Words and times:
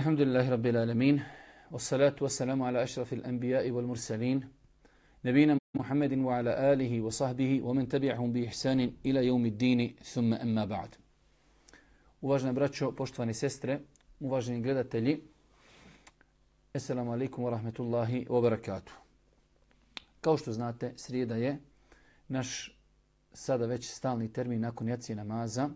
الحمد 0.00 0.20
لله 0.20 0.50
رب 0.50 0.66
العالمين 0.66 1.22
والصلاة 1.70 2.16
والسلام 2.20 2.62
على 2.62 2.82
أشرف 2.82 3.12
الأنبياء 3.12 3.70
والمرسلين 3.70 4.48
نبينا 5.24 5.58
محمد 5.74 6.12
وعلى 6.18 6.72
آله 6.72 7.00
وصحبه 7.00 7.62
ومن 7.62 7.88
تبعهم 7.88 8.32
بإحسان 8.32 8.92
إلى 9.06 9.26
يوم 9.26 9.46
الدين 9.46 9.96
ثم 10.02 10.34
أما 10.34 10.64
بعد 10.64 10.96
Uvažene 12.20 12.52
braćo, 12.52 12.92
poštovani 12.92 13.34
sestre, 13.34 13.80
uvaženi 14.20 14.62
gledatelji, 14.62 15.20
Assalamu 16.74 17.12
alaikum 17.12 17.44
wa 17.44 17.50
rahmetullahi 17.50 18.26
wa 18.28 18.40
barakatuh. 18.42 18.92
Kao 20.20 20.36
što 20.36 20.52
znate, 20.52 20.92
srijeda 20.96 21.36
je 21.36 21.58
naš 22.28 22.76
sada 23.32 23.66
već 23.66 23.90
stalni 23.90 24.32
termin 24.32 24.60
nakon 24.60 24.88
jacije 24.88 25.16
namaza 25.16 25.68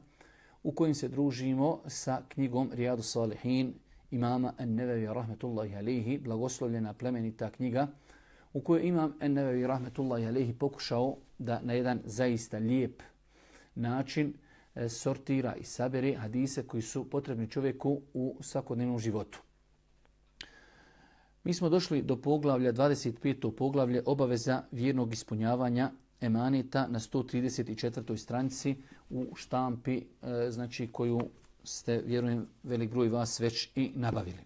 u 0.63 0.73
kojim 0.73 0.95
se 0.95 1.09
družimo 1.09 1.83
sa 1.87 2.23
knjigom 2.29 2.71
Rijadu 2.75 3.03
Salihin 3.03 3.75
imama 4.16 4.54
An-Nevevi 4.58 5.06
rahmetullahi 5.06 5.76
alaihi, 5.76 6.18
blagoslovljena 6.18 6.94
plemenita 6.94 7.50
knjiga 7.50 7.88
u 8.54 8.62
kojoj 8.62 8.88
imam 8.88 9.14
An-Nevevi 9.20 9.68
rahmetullahi 9.68 10.26
alaihi 10.26 10.54
pokušao 10.54 11.18
da 11.40 11.60
na 11.62 11.74
jedan 11.74 12.00
zaista 12.06 12.58
lijep 12.58 13.04
način 13.76 14.34
e, 14.76 14.90
sortira 14.90 15.56
i 15.56 15.64
sabere 15.64 16.16
hadise 16.16 16.64
koji 16.68 16.82
su 16.82 17.10
potrebni 17.10 17.50
čovjeku 17.50 18.02
u 18.14 18.38
svakodnevnom 18.42 19.00
životu. 19.00 19.42
Mi 21.44 21.54
smo 21.54 21.70
došli 21.70 22.02
do 22.02 22.22
poglavlja 22.22 22.74
25. 22.74 23.52
poglavlje 23.52 24.04
obaveza 24.06 24.64
vjernog 24.72 25.14
ispunjavanja 25.14 25.92
emaneta 26.22 26.88
na 26.88 27.00
134. 27.00 28.18
stranici 28.18 28.76
u 29.10 29.36
štampi 29.36 29.98
e, 29.98 30.04
znači 30.52 30.88
koju 30.92 31.22
ste, 31.66 32.02
vjerujem, 32.06 32.48
velik 32.64 32.92
broj 32.92 33.10
vas 33.10 33.40
već 33.40 33.70
i 33.76 33.92
nabavili. 33.96 34.44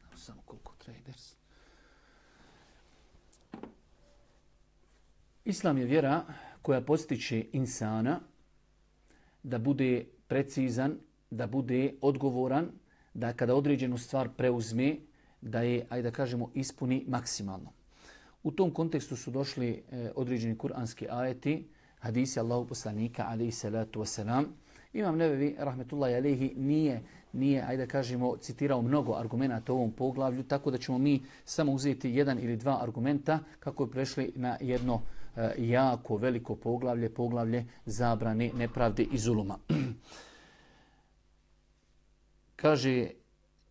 Znam 0.00 0.16
samo 0.16 0.42
koliko 0.46 0.74
traders. 0.78 1.34
Islam 5.44 5.78
je 5.78 5.84
vjera 5.84 6.24
koja 6.62 6.80
postiče 6.80 7.44
insana 7.52 8.20
da 9.42 9.58
bude 9.58 10.04
precizan, 10.28 10.98
da 11.30 11.46
bude 11.46 11.94
odgovoran, 12.00 12.70
da 13.14 13.32
kada 13.32 13.54
određenu 13.54 13.98
stvar 13.98 14.28
preuzme, 14.36 14.96
da 15.40 15.62
je, 15.62 15.86
ajde 15.88 16.10
da 16.10 16.16
kažemo, 16.16 16.50
ispuni 16.54 17.04
maksimalno. 17.08 17.72
U 18.42 18.50
tom 18.50 18.70
kontekstu 18.70 19.16
su 19.16 19.30
došli 19.30 19.82
e, 19.90 20.10
određeni 20.16 20.58
kuranski 20.58 21.06
ajeti, 21.10 21.68
hadisi 21.98 22.40
Allahu 22.40 22.66
poslanika, 22.66 23.26
alaihi 23.28 23.52
salatu 23.52 24.00
wasalam. 24.00 24.44
Imam 24.92 25.16
Nebevi, 25.16 25.56
rahmetullahi 25.58 26.14
alaihi, 26.14 26.54
nije, 26.56 27.02
nije, 27.32 27.64
ajde 27.68 27.86
kažemo, 27.86 28.36
citirao 28.36 28.82
mnogo 28.82 29.14
argumenta 29.14 29.72
u 29.72 29.76
ovom 29.76 29.92
poglavlju, 29.92 30.42
tako 30.42 30.70
da 30.70 30.78
ćemo 30.78 30.98
mi 30.98 31.22
samo 31.44 31.72
uzeti 31.72 32.10
jedan 32.10 32.38
ili 32.38 32.56
dva 32.56 32.78
argumenta 32.82 33.38
kako 33.60 33.82
je 33.82 33.90
prešli 33.90 34.32
na 34.36 34.56
jedno 34.60 35.00
e, 35.36 35.54
jako 35.58 36.16
veliko 36.16 36.56
poglavlje, 36.56 37.14
poglavlje 37.14 37.64
zabrane 37.86 38.50
nepravde 38.56 39.02
i 39.02 39.18
zuluma. 39.18 39.58
Kaže 42.56 43.10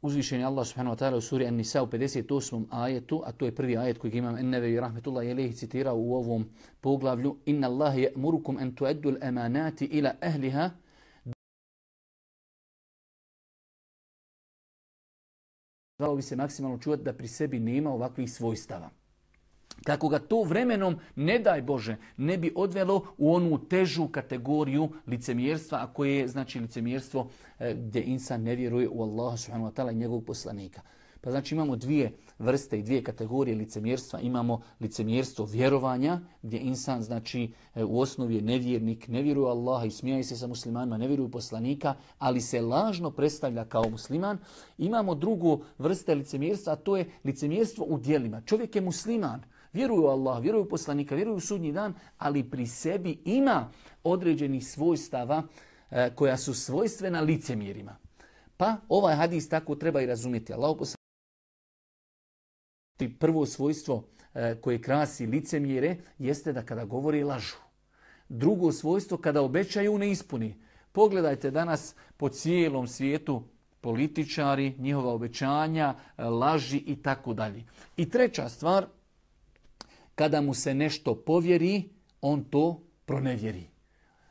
uzvišeni 0.01 0.43
Allah 0.43 0.67
subhanahu 0.67 0.95
wa 0.95 0.99
ta'ala 0.99 1.17
u 1.17 1.21
suri 1.21 1.47
An-Nisa 1.47 1.83
u 1.83 1.87
58. 1.87 2.65
ajetu, 2.69 3.21
a 3.25 3.31
to 3.31 3.45
je 3.45 3.55
prvi 3.55 3.77
ajet 3.77 3.97
koji 3.97 4.11
imam 4.11 4.37
Ennevevi 4.37 4.79
rahmetullahi 4.79 5.31
alaihi 5.31 5.53
citirao 5.53 5.97
u 5.97 6.15
ovom 6.15 6.45
poglavlju, 6.81 7.37
Inna 7.45 7.67
Allah 7.67 7.95
ya'murukum 7.95 8.19
murukum 8.21 8.59
en 8.59 8.75
tuaddu 8.75 9.09
l-emanati 9.09 9.85
ila 9.85 10.13
ahliha, 10.21 10.69
trebalo 15.99 16.15
bi 16.15 16.21
se 16.21 16.35
maksimalno 16.35 16.77
čuvati 16.77 17.03
da 17.03 17.13
pri 17.13 17.27
sebi 17.27 17.59
nema 17.59 17.91
ovakvih 17.91 18.31
svojstava 18.31 18.89
kako 19.83 20.09
ga 20.09 20.19
to 20.19 20.43
vremenom, 20.43 20.99
ne 21.15 21.39
daj 21.39 21.61
Bože, 21.61 21.97
ne 22.17 22.37
bi 22.37 22.51
odvelo 22.55 23.05
u 23.17 23.33
onu 23.35 23.67
težu 23.67 24.07
kategoriju 24.07 24.89
licemjerstva, 25.07 25.77
a 25.81 25.93
koje 25.93 26.17
je 26.17 26.27
znači 26.27 26.59
licemjerstvo 26.59 27.29
e, 27.59 27.73
gdje 27.73 28.03
insan 28.03 28.43
ne 28.43 28.55
vjeruje 28.55 28.89
u 28.89 29.01
Allaha 29.03 29.37
subhanahu 29.37 29.71
wa 29.71 29.75
ta'ala 29.75 29.91
i 29.91 29.95
njegovog 29.95 30.25
poslanika. 30.25 30.81
Pa 31.21 31.31
znači 31.31 31.55
imamo 31.55 31.75
dvije 31.75 32.17
vrste 32.39 32.79
i 32.79 32.83
dvije 32.83 33.03
kategorije 33.03 33.55
licemjerstva. 33.55 34.19
Imamo 34.19 34.61
licemjerstvo 34.79 35.45
vjerovanja, 35.45 36.21
gdje 36.41 36.59
insan 36.59 37.01
znači 37.01 37.53
e, 37.75 37.83
u 37.83 37.99
osnovi 37.99 38.35
je 38.35 38.41
nevjernik, 38.41 39.07
ne 39.07 39.21
vjeruje 39.21 39.49
Allaha 39.49 39.85
i 39.85 39.91
smijaje 39.91 40.23
se 40.23 40.35
sa 40.35 40.47
muslimanima, 40.47 40.97
ne 40.97 41.07
vjeruje 41.07 41.31
poslanika, 41.31 41.95
ali 42.19 42.41
se 42.41 42.61
lažno 42.61 43.11
predstavlja 43.11 43.65
kao 43.65 43.89
musliman. 43.89 44.37
Imamo 44.77 45.15
drugu 45.15 45.63
vrste 45.77 46.15
licemjerstva, 46.15 46.73
a 46.73 46.75
to 46.75 46.97
je 46.97 47.09
licemjerstvo 47.23 47.85
u 47.85 47.97
dijelima. 47.97 48.41
Čovjek 48.41 48.75
je 48.75 48.81
musliman, 48.81 49.41
vjeruju 49.73 50.03
u 50.03 50.07
Allah, 50.07 50.41
vjeruju 50.41 50.63
u 50.63 50.69
poslanika, 50.69 51.15
vjeruju 51.15 51.35
u 51.35 51.39
sudnji 51.39 51.71
dan, 51.71 51.93
ali 52.17 52.49
pri 52.49 52.67
sebi 52.67 53.19
ima 53.25 53.71
određenih 54.03 54.67
svojstava 54.67 55.43
e, 55.91 56.09
koja 56.15 56.37
su 56.37 56.53
svojstvena 56.53 57.21
licemjerima. 57.21 57.95
Pa 58.57 58.77
ovaj 58.89 59.15
hadis 59.15 59.49
tako 59.49 59.75
treba 59.75 60.01
i 60.01 60.05
razumjeti. 60.05 60.53
Allah 60.53 60.77
ti 62.99 63.19
prvo 63.19 63.45
svojstvo 63.45 64.03
e, 64.33 64.55
koje 64.61 64.81
krasi 64.81 65.25
licemjere 65.25 65.95
jeste 66.17 66.53
da 66.53 66.65
kada 66.65 66.85
govori 66.85 67.23
lažu. 67.23 67.55
Drugo 68.29 68.71
svojstvo 68.71 69.17
kada 69.17 69.41
obećaju 69.41 69.97
ne 69.97 70.11
ispuni. 70.11 70.55
Pogledajte 70.91 71.51
danas 71.51 71.95
po 72.17 72.29
cijelom 72.29 72.87
svijetu 72.87 73.43
političari, 73.81 74.75
njihova 74.77 75.13
obećanja, 75.13 75.95
e, 76.17 76.23
laži 76.23 76.77
i 76.77 76.95
tako 77.01 77.33
dalje. 77.33 77.63
I 77.97 78.09
treća 78.09 78.49
stvar, 78.49 78.85
kada 80.15 80.41
mu 80.41 80.53
se 80.53 80.73
nešto 80.73 81.15
povjeri, 81.15 81.89
on 82.21 82.43
to 82.43 82.81
pronevjeri. 83.05 83.63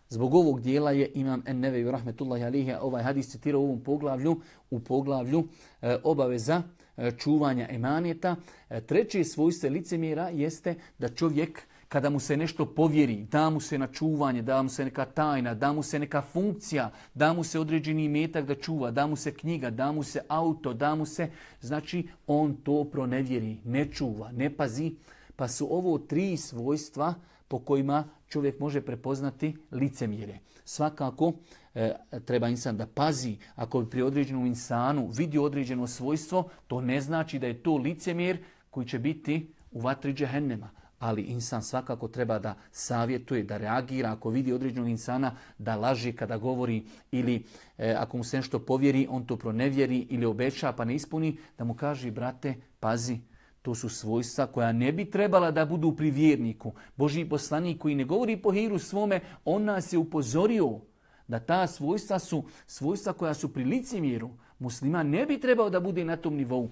Zbog 0.09 0.35
ovog 0.35 0.61
dijela 0.61 0.91
je 0.91 1.11
Imam 1.15 1.43
Enneveju 1.47 1.91
Rahmetullahi 1.91 2.45
Alihi 2.45 2.73
ovaj 2.81 3.03
hadis 3.03 3.31
citirao 3.31 3.61
u 3.61 3.65
ovom 3.65 3.81
poglavlju, 3.81 4.41
u 4.71 4.81
poglavlju 4.81 5.49
e, 5.83 5.97
obaveza 6.05 6.63
E, 6.99 7.11
čuvanja 7.11 7.67
emaneta. 7.71 8.37
E, 8.71 8.81
treće 8.81 9.25
svojstvo 9.25 9.69
licemjera 9.69 10.29
jeste 10.29 10.75
da 10.99 11.09
čovjek 11.09 11.63
kada 11.89 12.11
mu 12.11 12.21
se 12.21 12.37
nešto 12.37 12.67
povjeri, 12.67 13.27
da 13.31 13.51
mu 13.51 13.61
se 13.61 13.79
na 13.79 13.87
čuvanje, 13.87 14.43
da 14.43 14.63
mu 14.63 14.69
se 14.69 14.85
neka 14.85 15.05
tajna, 15.05 15.55
da 15.55 15.73
mu 15.73 15.83
se 15.83 15.99
neka 15.99 16.23
funkcija, 16.23 16.91
da 17.15 17.33
mu 17.33 17.45
se 17.45 17.61
određeni 17.61 18.09
metak 18.09 18.47
da 18.47 18.55
čuva, 18.55 18.91
da 18.91 19.07
mu 19.07 19.17
se 19.17 19.35
knjiga, 19.35 19.71
da 19.71 19.93
mu 19.93 20.03
se 20.03 20.21
auto, 20.29 20.75
da 20.75 20.95
mu 20.95 21.07
se, 21.07 21.31
znači 21.61 22.09
on 22.27 22.57
to 22.57 22.85
pronevjeri, 22.85 23.57
ne 23.65 23.87
čuva, 23.93 24.33
ne 24.33 24.51
pazi, 24.57 24.93
Pa 25.39 25.49
su 25.49 25.69
ovo 25.71 25.99
tri 25.99 26.37
svojstva 26.37 27.15
po 27.49 27.59
kojima 27.59 28.05
čovjek 28.29 28.61
može 28.61 28.81
prepoznati 28.81 29.57
licemjere. 29.71 30.39
Svakako 30.65 31.33
e, 31.79 32.21
treba 32.25 32.49
insan 32.49 32.77
da 32.77 32.87
pazi 32.87 33.37
ako 33.57 33.81
bi 33.81 33.91
pri 33.91 34.03
određenom 34.03 34.47
insanu 34.47 35.11
vidio 35.17 35.45
određeno 35.45 35.87
svojstvo, 35.87 36.49
to 36.67 36.81
ne 36.81 37.01
znači 37.01 37.39
da 37.39 37.47
je 37.47 37.63
to 37.63 37.77
licemjer 37.77 38.39
koji 38.71 38.87
će 38.87 38.99
biti 38.99 39.53
u 39.71 39.81
vatri 39.81 40.13
džehennema. 40.13 40.71
Ali 40.99 41.23
insan 41.23 41.63
svakako 41.63 42.09
treba 42.09 42.39
da 42.39 42.55
savjetuje, 42.71 43.43
da 43.43 43.57
reagira 43.57 44.13
ako 44.13 44.31
vidi 44.31 44.53
određenog 44.53 44.89
insana 44.89 45.37
da 45.59 45.77
laži 45.77 46.13
kada 46.13 46.37
govori 46.37 46.85
ili 47.11 47.45
e, 47.79 47.95
ako 47.99 48.17
mu 48.17 48.25
se 48.25 48.37
nešto 48.37 48.59
povjeri, 48.59 49.07
on 49.11 49.27
to 49.27 49.37
pronevjeri 49.37 50.07
ili 50.11 50.27
obeća 50.27 50.73
pa 50.73 50.85
ne 50.85 50.95
ispuni, 50.95 51.39
da 51.59 51.65
mu 51.65 51.75
kaže, 51.75 52.11
brate, 52.11 52.55
pazi, 52.81 53.19
To 53.63 53.75
su 53.75 53.89
svojstva 53.89 54.47
koja 54.47 54.73
ne 54.73 54.93
bi 54.93 55.05
trebala 55.11 55.51
da 55.51 55.67
budu 55.67 55.93
pri 55.97 56.11
vjerniku. 56.11 56.73
Božji 56.97 57.29
poslanik 57.29 57.79
koji 57.79 57.95
ne 57.95 58.05
govori 58.05 58.37
po 58.37 58.53
hiru 58.53 58.79
svome, 58.79 59.21
on 59.45 59.65
nas 59.65 59.93
je 59.93 59.99
upozorio 59.99 60.81
da 61.29 61.39
ta 61.39 61.67
svojstva 61.67 62.19
su 62.19 62.45
svojstva 62.67 63.13
koja 63.13 63.35
su 63.35 63.53
pri 63.53 63.65
licimjeru. 63.65 64.31
Musliman 64.59 65.11
ne 65.11 65.27
bi 65.27 65.41
trebao 65.41 65.71
da 65.71 65.81
bude 65.81 66.05
na 66.05 66.17
tom 66.17 66.35
nivou. 66.35 66.71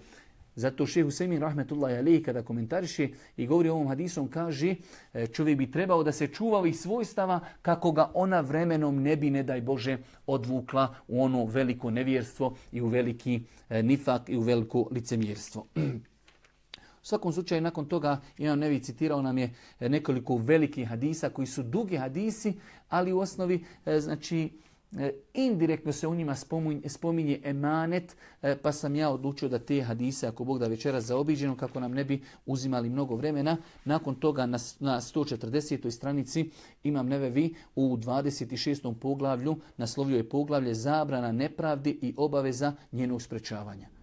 Zato 0.54 0.86
šehu 0.86 1.10
Semin 1.10 1.40
Rahmetullahi 1.40 1.96
Alihi 1.96 2.22
kada 2.22 2.42
komentariše 2.42 3.08
i 3.36 3.46
govori 3.46 3.68
o 3.68 3.74
ovom 3.74 3.88
hadisom 3.88 4.28
kaže 4.28 4.74
e, 5.12 5.26
čovjek 5.26 5.58
bi 5.58 5.70
trebao 5.70 6.02
da 6.02 6.12
se 6.12 6.26
čuva 6.26 6.58
ovih 6.58 6.78
svojstava 6.78 7.40
kako 7.62 7.92
ga 7.92 8.10
ona 8.14 8.40
vremenom 8.40 9.02
ne 9.02 9.16
bi, 9.16 9.30
ne 9.30 9.42
daj 9.42 9.60
Bože, 9.60 9.98
odvukla 10.26 10.94
u 11.08 11.22
ono 11.22 11.44
veliko 11.44 11.90
nevjerstvo 11.90 12.56
i 12.72 12.80
u 12.80 12.88
veliki 12.88 13.40
e, 13.68 13.82
nifak 13.82 14.28
i 14.28 14.36
u 14.36 14.40
veliko 14.40 14.88
licemjerstvo. 14.90 15.66
U 17.06 17.08
svakom 17.08 17.32
slučaju, 17.32 17.60
nakon 17.60 17.86
toga, 17.86 18.20
Imam 18.38 18.58
Nevi 18.58 18.80
citirao 18.80 19.22
nam 19.22 19.38
je 19.38 19.54
e, 19.80 19.88
nekoliko 19.88 20.36
velikih 20.36 20.88
hadisa 20.88 21.28
koji 21.28 21.46
su 21.46 21.62
dugi 21.62 21.96
hadisi, 21.96 22.52
ali 22.88 23.12
u 23.12 23.18
osnovi, 23.18 23.64
e, 23.84 24.00
znači, 24.00 24.50
e, 24.98 25.12
indirektno 25.34 25.92
se 25.92 26.06
u 26.06 26.14
njima 26.14 26.34
spominje 26.86 27.40
emanet, 27.44 28.16
pa 28.62 28.72
sam 28.72 28.96
ja 28.96 29.10
odlučio 29.10 29.48
da 29.48 29.58
te 29.58 29.82
hadise, 29.82 30.26
ako 30.26 30.44
Bog 30.44 30.58
da 30.58 30.66
večera 30.66 31.00
zaobiđeno, 31.00 31.56
kako 31.56 31.80
nam 31.80 31.92
ne 31.92 32.04
bi 32.04 32.22
uzimali 32.46 32.88
mnogo 32.88 33.14
vremena. 33.14 33.56
Nakon 33.84 34.14
toga 34.14 34.46
na 34.46 34.58
140. 34.58 35.90
stranici 35.90 36.50
imam 36.82 37.06
nevevi 37.06 37.54
u 37.76 37.96
26. 37.96 38.94
poglavlju, 38.94 39.56
naslovio 39.76 40.16
je 40.16 40.28
poglavlje 40.28 40.74
zabrana 40.74 41.32
nepravdi 41.32 41.98
i 42.02 42.14
obaveza 42.16 42.72
njenog 42.92 43.22
sprečavanja. 43.22 43.95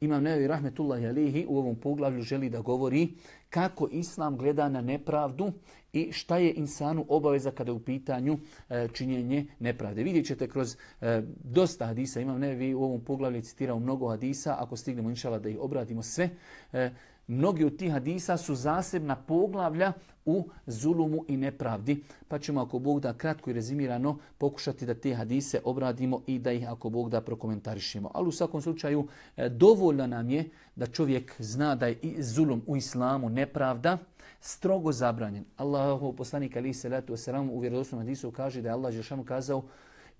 Imam 0.00 0.22
Nevi 0.22 0.46
Rahmetullahi 0.46 1.06
Alihi 1.06 1.46
u 1.48 1.58
ovom 1.58 1.76
poglavlju 1.76 2.22
želi 2.22 2.50
da 2.50 2.60
govori 2.60 3.08
kako 3.50 3.88
Islam 3.92 4.36
gleda 4.36 4.68
na 4.68 4.80
nepravdu 4.80 5.52
i 5.92 6.12
šta 6.12 6.36
je 6.36 6.54
insanu 6.54 7.06
obaveza 7.08 7.50
kada 7.50 7.70
je 7.70 7.74
u 7.74 7.84
pitanju 7.84 8.38
e, 8.68 8.88
činjenje 8.92 9.46
nepravde. 9.58 10.02
Vidjet 10.02 10.26
ćete 10.26 10.48
kroz 10.48 10.76
e, 11.00 11.22
dosta 11.44 11.86
hadisa, 11.86 12.20
imam 12.20 12.40
Nevi 12.40 12.74
u 12.74 12.82
ovom 12.82 13.00
poglavlju 13.00 13.42
citirao 13.42 13.78
mnogo 13.78 14.08
hadisa, 14.08 14.56
ako 14.58 14.76
stignemo 14.76 15.10
inšala 15.10 15.38
da 15.38 15.48
ih 15.48 15.58
obradimo 15.60 16.02
sve, 16.02 16.30
e, 16.72 16.90
Mnogi 17.28 17.64
od 17.64 17.76
tih 17.76 17.92
hadisa 17.92 18.36
su 18.36 18.54
zasebna 18.54 19.16
poglavlja 19.16 19.92
u 20.24 20.48
zulumu 20.66 21.24
i 21.28 21.36
nepravdi. 21.36 22.02
Pa 22.28 22.38
ćemo 22.38 22.60
ako 22.60 22.78
Bog 22.78 23.00
da 23.00 23.12
kratko 23.12 23.50
i 23.50 23.52
rezimirano 23.52 24.18
pokušati 24.38 24.86
da 24.86 24.94
te 24.94 25.14
hadise 25.14 25.60
obradimo 25.64 26.22
i 26.26 26.38
da 26.38 26.52
ih 26.52 26.68
ako 26.70 26.88
Bog 26.88 27.10
da 27.10 27.20
prokomentarišemo. 27.20 28.10
Ali 28.14 28.28
u 28.28 28.32
svakom 28.32 28.62
slučaju 28.62 29.06
e, 29.36 29.48
dovoljno 29.48 30.06
nam 30.06 30.30
je 30.30 30.50
da 30.76 30.86
čovjek 30.86 31.34
zna 31.38 31.74
da 31.74 31.86
je 31.86 31.98
i 32.02 32.22
zulum 32.22 32.62
u 32.66 32.76
islamu 32.76 33.28
nepravda 33.28 33.98
strogo 34.40 34.92
zabranjen. 34.92 35.44
Allahov 35.56 36.12
poslanik 36.12 36.56
ali 36.56 36.74
se 36.74 36.88
letu 36.88 37.12
wasalam 37.12 37.50
u 37.50 37.60
vjerodostojnom 37.60 38.06
hadisu 38.06 38.30
kaže 38.30 38.62
da 38.62 38.68
je 38.68 38.72
Allah 38.72 38.92
Žešanu 38.92 39.24
kazao 39.24 39.62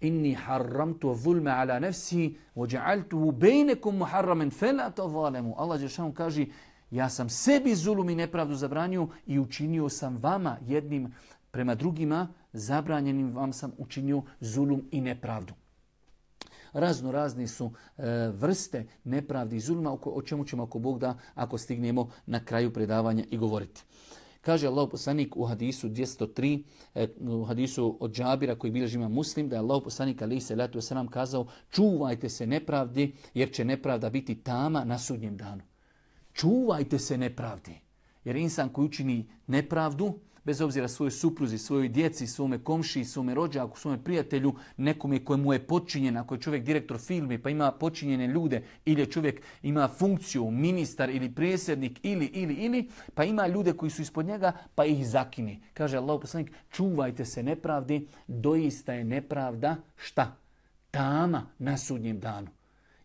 inni 0.01 0.35
harramtu 0.35 1.15
zulme 1.15 1.51
ala 1.51 1.79
nefsi 1.79 2.35
ođa'altuhu 2.55 3.33
bejnekum 3.33 3.97
muharramen 3.97 4.51
fela 4.51 4.91
to 4.91 5.07
valemu. 5.07 5.55
Allah 5.59 5.81
Žešanu 5.81 6.13
kaže 6.13 6.47
ja 6.91 7.09
sam 7.09 7.29
sebi 7.29 7.75
zulum 7.75 8.11
i 8.11 8.15
nepravdu 8.15 8.55
zabranio 8.55 9.09
i 9.27 9.39
učinio 9.39 9.89
sam 9.89 10.17
vama 10.17 10.57
jednim 10.67 11.15
prema 11.51 11.75
drugima 11.75 12.29
zabranjenim 12.53 13.35
vam 13.35 13.53
sam 13.53 13.73
učinio 13.79 14.23
zulum 14.41 14.89
i 14.91 15.01
nepravdu. 15.01 15.55
Razno 16.73 17.13
razni 17.13 17.49
su 17.49 17.71
e, 17.99 18.03
vrste 18.29 18.87
nepravdi 19.05 19.57
i 19.57 19.61
zuluma 19.61 19.97
o 20.03 20.23
čemu 20.23 20.45
ćemo 20.45 20.63
ako 20.63 20.79
Bog 20.79 20.99
da 20.99 21.19
ako 21.35 21.59
stignemo 21.59 22.11
na 22.27 22.45
kraju 22.45 22.73
predavanja 22.73 23.25
i 23.31 23.39
govoriti. 23.39 23.83
Kaže 24.41 24.67
Allah 24.67 24.89
poslanik 24.91 25.37
u 25.37 25.45
hadisu 25.45 25.89
203, 25.89 26.63
e, 26.95 27.09
u 27.21 27.45
hadisu 27.45 27.97
od 28.01 28.13
Džabira 28.13 28.55
koji 28.55 28.71
bilježi 28.71 28.97
ima 28.97 29.09
muslim, 29.09 29.49
da 29.49 29.57
je 29.57 29.61
Allah 29.61 29.83
poslanik 29.85 30.23
ali 30.23 30.41
se 30.41 30.57
letu 30.57 30.81
se 30.81 30.95
nam 30.95 31.09
kazao 31.09 31.47
čuvajte 31.71 32.29
se 32.29 32.47
nepravdi 32.47 33.15
jer 33.35 33.53
će 33.53 33.65
nepravda 33.65 34.11
biti 34.11 34.35
tama 34.35 34.85
na 34.85 34.99
sudnjem 34.99 35.37
danu 35.37 35.63
čuvajte 36.41 36.99
se 36.99 37.19
nepravdi. 37.19 37.81
Jer 38.25 38.37
insan 38.37 38.69
koji 38.69 38.87
učini 38.87 39.27
nepravdu, 39.47 40.19
bez 40.45 40.61
obzira 40.61 40.89
svojoj 40.89 41.11
supruzi, 41.11 41.59
svojoj 41.59 41.89
djeci, 41.89 42.27
svome 42.27 42.59
komši, 42.65 43.05
svome 43.05 43.35
rođaku, 43.35 43.79
svome 43.79 44.05
prijatelju, 44.05 44.55
nekome 44.77 45.25
kojemu 45.25 45.53
je 45.53 45.67
počinjen, 45.67 46.17
ako 46.17 46.35
je 46.35 46.41
čovjek 46.41 46.65
direktor 46.65 46.99
filmi 46.99 47.39
pa 47.43 47.51
ima 47.51 47.73
počinjene 47.73 48.27
ljude, 48.27 48.63
ili 48.85 49.01
je 49.01 49.11
čovjek 49.11 49.43
ima 49.63 49.89
funkciju, 49.89 50.51
ministar 50.51 51.11
ili 51.11 51.35
predsjednik 51.35 52.01
ili, 52.03 52.27
ili, 52.27 52.55
ili, 52.55 52.89
pa 53.15 53.25
ima 53.25 53.47
ljude 53.47 53.73
koji 53.73 53.91
su 53.91 54.03
ispod 54.03 54.27
njega, 54.27 54.53
pa 54.75 54.85
ih 54.85 55.09
zakini. 55.09 55.61
Kaže 55.75 55.97
Allah 55.97 56.21
poslanik, 56.21 56.53
čuvajte 56.71 57.25
se 57.25 57.43
nepravdi, 57.43 58.07
doista 58.27 58.93
je 58.93 59.05
nepravda, 59.05 59.77
šta? 59.97 60.37
Tama 60.91 61.47
na 61.59 61.77
sudnjem 61.77 62.21
danu. 62.21 62.49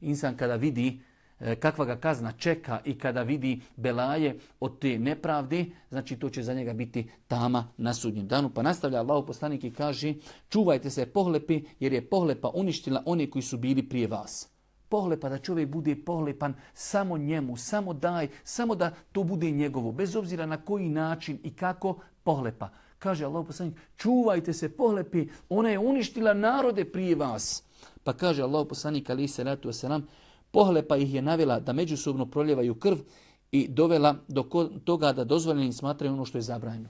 Insan 0.01 0.37
kada 0.37 0.55
vidi 0.55 0.99
E, 1.43 1.55
kakva 1.55 1.85
ga 1.85 1.95
kazna 1.95 2.31
čeka 2.31 2.79
i 2.85 2.97
kada 2.97 3.21
vidi 3.23 3.61
belaje 3.75 4.39
od 4.59 4.79
te 4.79 4.99
nepravde, 4.99 5.65
znači 5.89 6.15
to 6.15 6.29
će 6.29 6.43
za 6.43 6.53
njega 6.53 6.73
biti 6.73 7.09
tama 7.27 7.67
na 7.77 7.93
sudnjem 7.93 8.27
danu. 8.27 8.49
Pa 8.49 8.61
nastavlja 8.61 8.99
Allah 8.99 9.23
poslanik 9.27 9.63
i 9.63 9.73
kaže 9.73 10.13
čuvajte 10.49 10.89
se 10.89 11.05
pohlepi 11.05 11.63
jer 11.79 11.93
je 11.93 12.09
pohlepa 12.09 12.51
uništila 12.53 13.03
one 13.05 13.29
koji 13.29 13.43
su 13.43 13.57
bili 13.57 13.89
prije 13.89 14.07
vas. 14.07 14.49
Pohlepa 14.89 15.29
da 15.29 15.37
čovjek 15.37 15.69
bude 15.69 15.95
pohlepan 16.05 16.53
samo 16.73 17.17
njemu, 17.17 17.57
samo 17.57 17.93
daj, 17.93 18.27
samo 18.43 18.75
da 18.75 18.91
to 19.11 19.23
bude 19.23 19.51
njegovo, 19.51 19.91
bez 19.91 20.15
obzira 20.15 20.45
na 20.45 20.57
koji 20.57 20.89
način 20.89 21.39
i 21.43 21.55
kako 21.55 21.99
pohlepa. 22.23 22.69
Kaže 22.99 23.25
Allah 23.25 23.45
poslanik, 23.47 23.75
čuvajte 23.97 24.53
se 24.53 24.75
pohlepi, 24.75 25.27
ona 25.49 25.69
je 25.69 25.79
uništila 25.79 26.33
narode 26.33 26.85
prije 26.85 27.15
vas. 27.15 27.63
Pa 28.03 28.13
kaže 28.13 28.43
Allah 28.43 28.65
poslanik, 28.69 29.09
ali 29.09 29.27
se 29.27 29.43
ratu 29.43 29.69
wasalam, 29.69 30.01
Pohlepa 30.53 30.97
ih 30.97 31.13
je 31.13 31.21
navela 31.21 31.59
da 31.59 31.73
međusobno 31.73 32.25
proljevaju 32.25 32.75
krv 32.75 32.97
i 33.51 33.67
dovela 33.67 34.15
do 34.27 34.43
toga 34.83 35.13
da 35.13 35.23
dozvoljeni 35.23 35.73
smatraju 35.73 36.13
ono 36.13 36.25
što 36.25 36.37
je 36.37 36.41
zabranjeno. 36.41 36.89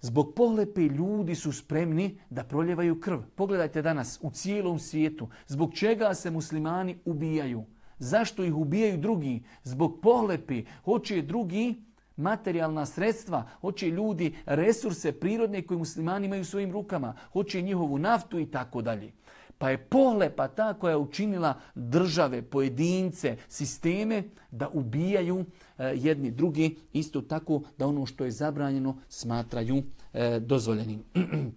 Zbog 0.00 0.32
pohlepe 0.36 0.80
ljudi 0.80 1.34
su 1.34 1.52
spremni 1.52 2.20
da 2.30 2.44
proljevaju 2.44 3.00
krv. 3.00 3.18
Pogledajte 3.34 3.82
danas 3.82 4.18
u 4.22 4.30
cijelom 4.30 4.78
svijetu 4.78 5.28
zbog 5.46 5.74
čega 5.74 6.14
se 6.14 6.30
muslimani 6.30 6.98
ubijaju. 7.04 7.64
Zašto 7.98 8.44
ih 8.44 8.54
ubijaju 8.54 8.98
drugi? 8.98 9.42
Zbog 9.64 9.98
pohlepe. 10.02 10.62
Hoće 10.84 11.22
drugi 11.22 11.82
materijalna 12.16 12.86
sredstva, 12.86 13.48
hoće 13.60 13.90
ljudi 13.90 14.34
resurse 14.46 15.12
prirodne 15.12 15.66
koje 15.66 15.78
muslimani 15.78 16.26
imaju 16.26 16.42
u 16.42 16.44
svojim 16.44 16.72
rukama, 16.72 17.14
hoće 17.32 17.62
njihovu 17.62 17.98
naftu 17.98 18.38
i 18.38 18.46
tako 18.50 18.82
dalje. 18.82 19.12
Pa 19.58 19.70
je 19.70 19.78
pohlepa 19.78 20.48
ta 20.48 20.74
koja 20.74 20.90
je 20.90 20.96
učinila 20.96 21.60
države, 21.74 22.42
pojedince, 22.42 23.36
sisteme 23.48 24.22
da 24.50 24.68
ubijaju 24.68 25.44
e, 25.78 25.92
jedni 25.96 26.30
drugi, 26.30 26.76
isto 26.92 27.20
tako 27.20 27.62
da 27.78 27.86
ono 27.86 28.06
što 28.06 28.24
je 28.24 28.30
zabranjeno 28.30 28.96
smatraju 29.08 29.82
e, 30.12 30.40
dozvoljenim. 30.40 31.02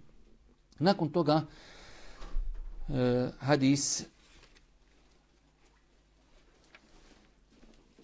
Nakon 0.80 1.10
toga 1.10 1.42
e, 2.90 3.30
hadis 3.40 4.02
e, 4.02 4.06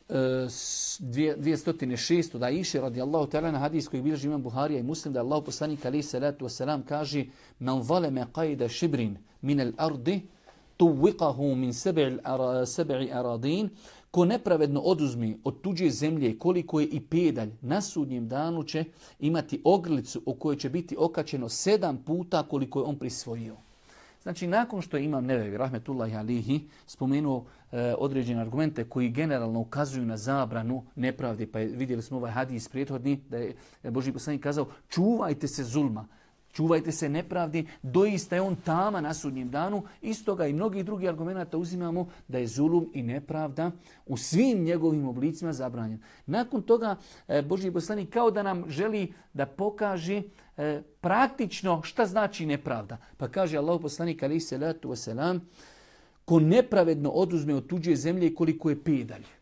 206. 0.09 2.37
da 2.37 2.49
iše 2.49 2.81
radijallahu 2.81 3.31
ta'ala 3.31 3.51
na 3.51 3.59
hadis 3.59 3.87
koji 3.87 4.01
bilježi 4.01 4.27
imam 4.27 4.43
Buharija 4.43 4.79
i 4.79 4.83
muslim 4.83 5.13
da 5.13 5.19
Allah 5.19 5.43
poslanik 5.45 5.85
alaih 5.85 6.05
salatu 6.05 6.45
wasalam 6.45 6.81
kaže 6.87 7.25
man 7.59 7.83
zaleme 7.83 8.25
qajda 8.33 8.69
šibrin 8.69 9.17
min 9.41 9.61
al 9.61 9.71
ardi 9.77 10.21
tuwiqahu 10.77 11.55
min 11.55 11.73
sab'i 11.73 13.11
aradin 13.13 13.69
ko 14.11 14.25
nepravedno 14.25 14.79
oduzmi 14.79 15.37
od 15.43 15.61
tuđe 15.61 15.89
zemlje 15.89 16.37
koliko 16.39 16.79
je 16.79 16.87
i 16.87 16.99
pedalj 16.99 17.51
na 17.61 17.81
sudnjem 17.81 18.27
danu 18.27 18.63
će 18.63 18.83
imati 19.19 19.61
ogrlicu 19.63 20.21
u 20.25 20.33
kojoj 20.33 20.57
će 20.57 20.69
biti 20.69 20.95
okačeno 20.99 21.49
sedam 21.49 21.97
puta 21.97 22.43
koliko 22.43 22.79
je 22.79 22.83
on 22.83 22.95
prisvojio. 22.95 23.55
Znači, 24.23 24.47
nakon 24.47 24.81
što 24.81 24.97
imam 24.97 25.25
Nevevi, 25.25 25.57
rahmetullahi 25.57 26.15
alihi, 26.15 26.67
spomenuo 26.87 27.45
e, 27.71 27.93
određene 27.97 28.41
argumente 28.41 28.83
koji 28.83 29.09
generalno 29.09 29.59
ukazuju 29.59 30.05
na 30.05 30.17
zabranu 30.17 30.83
nepravdi, 30.95 31.45
pa 31.45 31.59
je, 31.59 31.65
vidjeli 31.65 32.01
smo 32.01 32.17
ovaj 32.17 32.31
hadis 32.31 32.67
prethodni, 32.69 33.19
da 33.29 33.37
je 33.37 33.55
Boži 33.83 34.11
poslanik 34.11 34.43
kazao, 34.43 34.67
čuvajte 34.89 35.47
se 35.47 35.63
zulma, 35.63 36.07
čuvajte 36.57 36.91
se 36.91 37.09
nepravdi, 37.09 37.67
doista 37.83 38.35
je 38.35 38.41
on 38.41 38.55
tama 38.55 39.01
na 39.01 39.13
sudnjem 39.13 39.49
danu. 39.49 39.83
Istoga 40.01 40.47
i 40.47 40.53
mnogih 40.53 40.85
drugih 40.85 41.09
argumenta 41.09 41.57
uzimamo 41.57 42.07
da 42.27 42.37
je 42.37 42.47
zulum 42.47 42.89
i 42.93 43.03
nepravda 43.03 43.71
u 44.05 44.17
svim 44.17 44.63
njegovim 44.63 45.07
oblicima 45.07 45.53
zabranjen. 45.53 46.01
Nakon 46.25 46.61
toga 46.61 46.95
e, 47.27 47.41
Božji 47.41 47.71
poslanik 47.71 48.09
kao 48.09 48.31
da 48.31 48.43
nam 48.43 48.63
želi 48.69 49.13
da 49.33 49.45
pokaže 49.45 50.23
e, 50.57 50.81
praktično 51.01 51.81
šta 51.83 52.05
znači 52.05 52.45
nepravda. 52.45 52.97
Pa 53.17 53.27
kaže 53.27 53.57
Allah 53.57 53.81
poslanik 53.81 54.23
alaih 54.23 54.43
salatu 54.43 54.89
wasalam, 54.89 55.39
ko 56.25 56.39
nepravedno 56.39 57.09
oduzme 57.09 57.55
od 57.55 57.67
tuđe 57.67 57.95
zemlje 57.95 58.33
koliko 58.35 58.69
je 58.69 58.83
pedalje. 58.83 59.36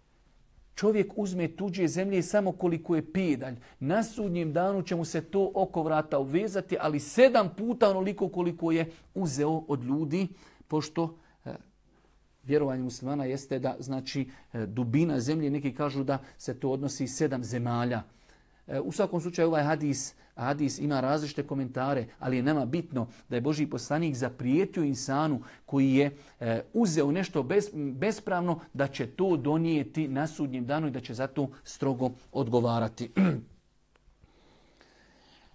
Čovjek 0.75 1.13
uzme 1.15 1.47
tuđe 1.47 1.87
zemlje 1.87 2.21
samo 2.21 2.51
koliko 2.51 2.95
je 2.95 3.11
pedalj. 3.13 3.55
Na 3.79 4.03
sudnjem 4.03 4.53
danu 4.53 4.81
će 4.81 4.95
mu 4.95 5.05
se 5.05 5.21
to 5.21 5.51
oko 5.55 5.83
vrata 5.83 6.19
obvezati, 6.19 6.77
ali 6.79 6.99
sedam 6.99 7.49
puta 7.57 7.89
onoliko 7.89 8.29
koliko 8.29 8.71
je 8.71 8.91
uzeo 9.13 9.63
od 9.67 9.83
ljudi, 9.83 10.27
pošto 10.67 11.17
e, 11.45 11.53
vjerovanje 12.43 12.83
muslimana 12.83 13.25
jeste 13.25 13.59
da 13.59 13.75
znači 13.79 14.29
e, 14.53 14.65
dubina 14.65 15.19
zemlje, 15.19 15.49
neki 15.49 15.75
kažu 15.75 16.03
da 16.03 16.17
se 16.37 16.59
to 16.59 16.69
odnosi 16.69 17.07
sedam 17.07 17.43
zemalja. 17.43 18.03
E, 18.67 18.79
u 18.79 18.91
svakom 18.91 19.21
slučaju 19.21 19.47
ovaj 19.47 19.63
hadis 19.63 20.15
Hadis 20.35 20.79
ima 20.79 21.01
različite 21.01 21.47
komentare, 21.47 22.07
ali 22.19 22.37
je 22.37 22.43
nama 22.43 22.65
bitno 22.65 23.07
da 23.29 23.35
je 23.35 23.41
Boži 23.41 23.67
poslanik 23.67 24.15
zaprijetio 24.15 24.83
insanu 24.83 25.41
koji 25.65 25.93
je 25.93 26.17
e, 26.39 26.61
uzeo 26.73 27.11
nešto 27.11 27.43
bez, 27.43 27.69
bespravno 27.73 28.59
da 28.73 28.87
će 28.87 29.07
to 29.07 29.37
donijeti 29.37 30.07
na 30.07 30.27
sudnjem 30.27 30.65
danu 30.65 30.87
i 30.87 30.91
da 30.91 30.99
će 30.99 31.13
za 31.13 31.27
to 31.27 31.49
strogo 31.63 32.09
odgovarati. 32.31 33.11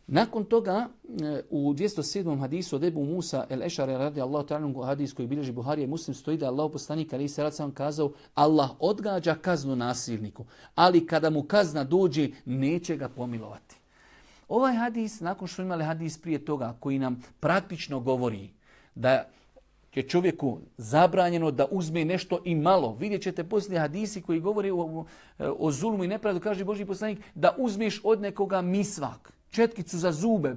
Nakon 0.07 0.45
toga 0.45 0.89
e, 1.23 1.43
u 1.51 1.73
207. 1.73 2.41
hadisu 2.41 2.77
od 2.77 2.85
Ebu 2.85 3.05
Musa 3.05 3.47
el 3.51 3.63
Ešare 3.63 3.99
radi 3.99 4.21
Allah 4.21 4.47
ta'ala 4.47 4.87
hadis 4.87 5.13
koji 5.13 5.29
bilježi 5.29 5.53
Buharije 5.53 5.87
muslim 5.87 6.15
stoji 6.15 6.39
da 6.39 6.47
Allah 6.47 6.71
poslanik 6.73 7.13
ali 7.13 7.29
se 7.29 7.51
sam 7.51 7.71
kazao 7.71 8.13
Allah 8.35 8.71
odgađa 8.79 9.35
kaznu 9.35 9.77
nasilniku, 9.77 10.45
ali 10.75 11.07
kada 11.07 11.31
mu 11.31 11.43
kazna 11.43 11.85
dođe 11.85 12.29
neće 12.45 12.97
ga 12.97 13.09
pomilovati. 13.09 13.80
Ovaj 14.51 14.75
hadis, 14.75 15.21
nakon 15.21 15.49
što 15.49 15.63
imali 15.63 15.85
hadis 15.85 16.19
prije 16.19 16.45
toga 16.45 16.77
koji 16.81 16.99
nam 16.99 17.23
praktično 17.41 18.01
govori 18.01 18.51
da 18.95 19.29
je 19.95 20.09
čovjeku 20.09 20.59
zabranjeno 20.77 21.51
da 21.51 21.67
uzme 21.71 22.05
nešto 22.05 22.43
i 22.45 22.55
malo. 22.55 22.97
Vidjet 23.01 23.23
ćete 23.23 23.45
poslije 23.45 23.81
hadisi 23.81 24.23
koji 24.23 24.41
govori 24.41 24.71
o, 24.71 25.05
o 25.39 25.71
zulmu 25.71 26.05
i 26.05 26.09
nepravdu, 26.09 26.41
kaže 26.41 26.65
Boži 26.65 26.85
poslanik, 26.85 27.19
da 27.35 27.55
uzmeš 27.59 28.01
od 28.05 28.21
nekoga 28.21 28.63
misvak 28.63 29.33
četkicu 29.51 29.99
za 29.99 30.13
zube, 30.13 30.57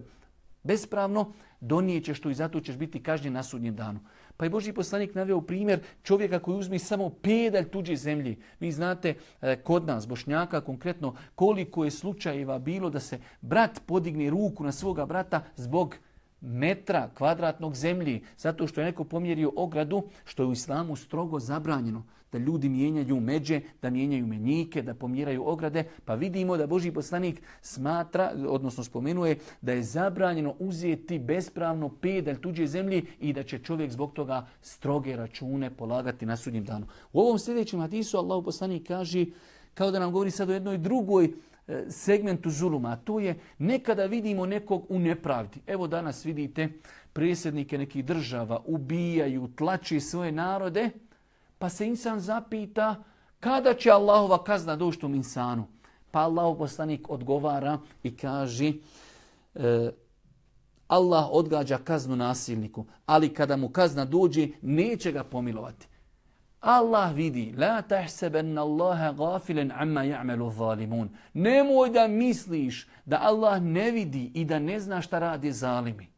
bespravno, 0.63 1.33
donijećeš 1.59 2.21
to 2.21 2.29
i 2.29 2.33
zato 2.33 2.59
ćeš 2.59 2.75
biti 2.75 3.03
kažnjen 3.03 3.33
na 3.33 3.43
sudnjem 3.43 3.75
danu. 3.75 3.99
Pa 4.43 4.45
je 4.45 4.49
Boži 4.49 4.73
poslanik 4.73 5.15
naveo 5.15 5.41
primjer 5.41 5.79
čovjeka 6.03 6.39
koji 6.39 6.57
uzme 6.57 6.79
samo 6.79 7.09
pedalj 7.09 7.69
tuđe 7.69 7.95
zemlji. 7.95 8.37
Vi 8.59 8.71
znate 8.71 9.13
eh, 9.41 9.55
kod 9.63 9.85
nas, 9.87 10.07
Bošnjaka 10.07 10.61
konkretno, 10.61 11.15
koliko 11.35 11.83
je 11.83 11.91
slučajeva 11.91 12.59
bilo 12.59 12.89
da 12.89 12.99
se 12.99 13.19
brat 13.41 13.79
podigne 13.85 14.29
ruku 14.29 14.63
na 14.63 14.71
svoga 14.71 15.05
brata 15.05 15.43
zbog 15.55 15.95
metra 16.41 17.09
kvadratnog 17.17 17.75
zemlji, 17.75 18.23
zato 18.37 18.67
što 18.67 18.81
je 18.81 18.85
neko 18.85 19.03
pomjerio 19.03 19.51
ogradu, 19.55 20.03
što 20.25 20.43
je 20.43 20.47
u 20.47 20.51
islamu 20.51 20.95
strogo 20.95 21.39
zabranjeno 21.39 22.03
da 22.33 22.39
ljudi 22.39 22.69
mijenjaju 22.69 23.19
međe, 23.19 23.61
da 23.81 23.89
mijenjaju 23.89 24.27
menjike, 24.27 24.81
da 24.81 24.93
pomjeraju 24.93 25.47
ograde, 25.47 25.83
pa 26.05 26.15
vidimo 26.15 26.57
da 26.57 26.67
Boži 26.67 26.91
poslanik 26.91 27.41
smatra, 27.61 28.31
odnosno 28.47 28.83
spomenuje, 28.83 29.37
da 29.61 29.71
je 29.73 29.83
zabranjeno 29.83 30.55
uzeti 30.59 31.19
bespravno 31.19 31.89
pedalj 31.89 32.41
tuđe 32.41 32.67
zemlji 32.67 33.05
i 33.19 33.33
da 33.33 33.43
će 33.43 33.59
čovjek 33.59 33.91
zbog 33.91 34.13
toga 34.13 34.47
stroge 34.61 35.15
račune 35.15 35.69
polagati 35.69 36.25
na 36.25 36.37
sudnjem 36.37 36.65
danu. 36.65 36.87
U 37.13 37.19
ovom 37.19 37.39
sljedećem 37.39 37.79
hadisu 37.79 38.17
Allah 38.17 38.43
poslanik 38.45 38.87
kaže, 38.87 39.25
kao 39.73 39.91
da 39.91 39.99
nam 39.99 40.11
govori 40.11 40.31
sad 40.31 40.49
o 40.49 40.53
jednoj 40.53 40.77
drugoj 40.77 41.25
e, 41.67 41.85
segmentu 41.89 42.49
zuluma, 42.49 42.89
a 42.89 42.95
to 42.95 43.19
je 43.19 43.39
nekada 43.57 44.05
vidimo 44.05 44.45
nekog 44.45 44.85
u 44.89 44.99
nepravdi. 44.99 45.59
Evo 45.67 45.87
danas 45.87 46.25
vidite 46.25 46.69
predsjednike 47.13 47.77
nekih 47.77 48.05
država 48.05 48.61
ubijaju, 48.65 49.49
tlači 49.55 49.99
svoje 49.99 50.31
narode, 50.31 50.89
pa 51.59 51.69
se 51.69 51.87
insan 51.87 52.19
zapita 52.19 53.03
kada 53.39 53.73
će 53.73 53.91
Allahova 53.91 54.43
kazna 54.43 54.75
doći 54.75 54.99
tom 54.99 55.15
insanu. 55.15 55.67
Pa 56.11 56.19
Allahov 56.19 56.57
poslanik 56.57 57.09
odgovara 57.09 57.79
i 58.03 58.17
kaže 58.17 58.73
e, 59.55 59.91
Allah 60.87 61.27
odgađa 61.31 61.77
kaznu 61.77 62.15
nasilniku, 62.15 62.85
ali 63.05 63.33
kada 63.33 63.57
mu 63.57 63.69
kazna 63.69 64.05
dođe, 64.05 64.47
neće 64.61 65.11
ga 65.11 65.23
pomilovati. 65.23 65.87
Allah 66.59 67.13
vidi, 67.15 67.53
la 67.57 67.81
tahsabanna 67.81 68.61
Allaha 68.61 69.11
ghafilan 69.11 69.71
amma 69.71 70.01
ya'malu 70.01 70.51
zalimun. 70.57 71.09
Nemoj 71.33 71.89
da 71.89 72.07
misliš 72.07 72.87
da 73.05 73.19
Allah 73.21 73.61
ne 73.61 73.91
vidi 73.91 74.31
i 74.33 74.45
da 74.45 74.59
ne 74.59 74.79
zna 74.79 75.01
šta 75.01 75.19
radi 75.19 75.51
zalimi. 75.51 76.12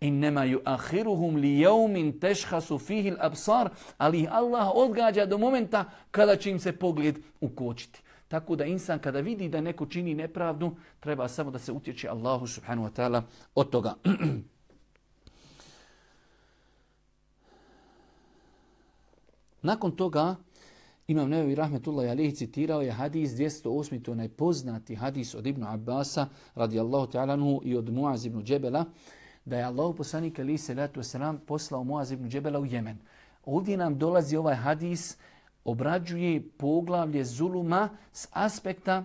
Innema 0.00 0.44
yuakhiruhum 0.44 1.36
li 1.36 1.58
yawmin 1.60 2.20
tashkhasu 2.20 2.78
fihi 2.78 3.10
al-absar, 3.10 3.70
ali 3.98 4.28
Allah 4.30 4.70
odgađa 4.74 5.26
do 5.26 5.38
momenta 5.38 5.84
kada 6.10 6.36
će 6.36 6.50
im 6.50 6.60
se 6.60 6.72
pogled 6.72 7.18
ukočiti. 7.40 8.02
Tako 8.28 8.56
da 8.56 8.64
insan 8.64 8.98
kada 8.98 9.20
vidi 9.20 9.48
da 9.48 9.60
neko 9.60 9.86
čini 9.86 10.14
nepravdu, 10.14 10.76
treba 11.00 11.28
samo 11.28 11.50
da 11.50 11.58
se 11.58 11.72
utječe 11.72 12.08
Allahu 12.08 12.46
subhanahu 12.46 12.88
wa 12.88 12.92
ta'ala 12.92 13.22
od 13.54 13.70
toga. 13.70 13.94
Nakon 19.62 19.96
toga, 19.96 20.36
Imam 21.06 21.28
Nevi 21.28 21.54
Rahmetullahi 21.54 22.08
Alihi 22.08 22.34
citirao 22.34 22.82
je 22.82 22.92
hadis 22.92 23.30
208. 23.30 24.02
To 24.02 24.10
je 24.10 24.16
najpoznati 24.16 24.94
hadis 24.94 25.34
od 25.34 25.46
Ibnu 25.46 25.66
Abbasa 25.68 26.28
radijallahu 26.54 27.12
ta'ala 27.12 27.60
i 27.64 27.76
od 27.76 27.90
Muaz 27.90 28.26
ibn 28.26 28.44
Džebela 28.44 28.84
da 29.48 29.58
je 29.58 29.64
Allah 29.64 29.94
poslanik 29.96 30.38
ali 30.38 30.58
se 30.58 30.74
letu 30.74 31.02
selam 31.02 31.38
poslao 31.46 31.84
Muaz 31.84 32.12
ibn 32.12 32.28
Džebela 32.28 32.60
u 32.60 32.66
Jemen. 32.66 32.98
Ovdje 33.44 33.76
nam 33.76 33.98
dolazi 33.98 34.36
ovaj 34.36 34.54
hadis, 34.54 35.16
obrađuje 35.64 36.42
poglavlje 36.58 37.24
zuluma 37.24 37.88
s 38.12 38.28
aspekta 38.32 39.04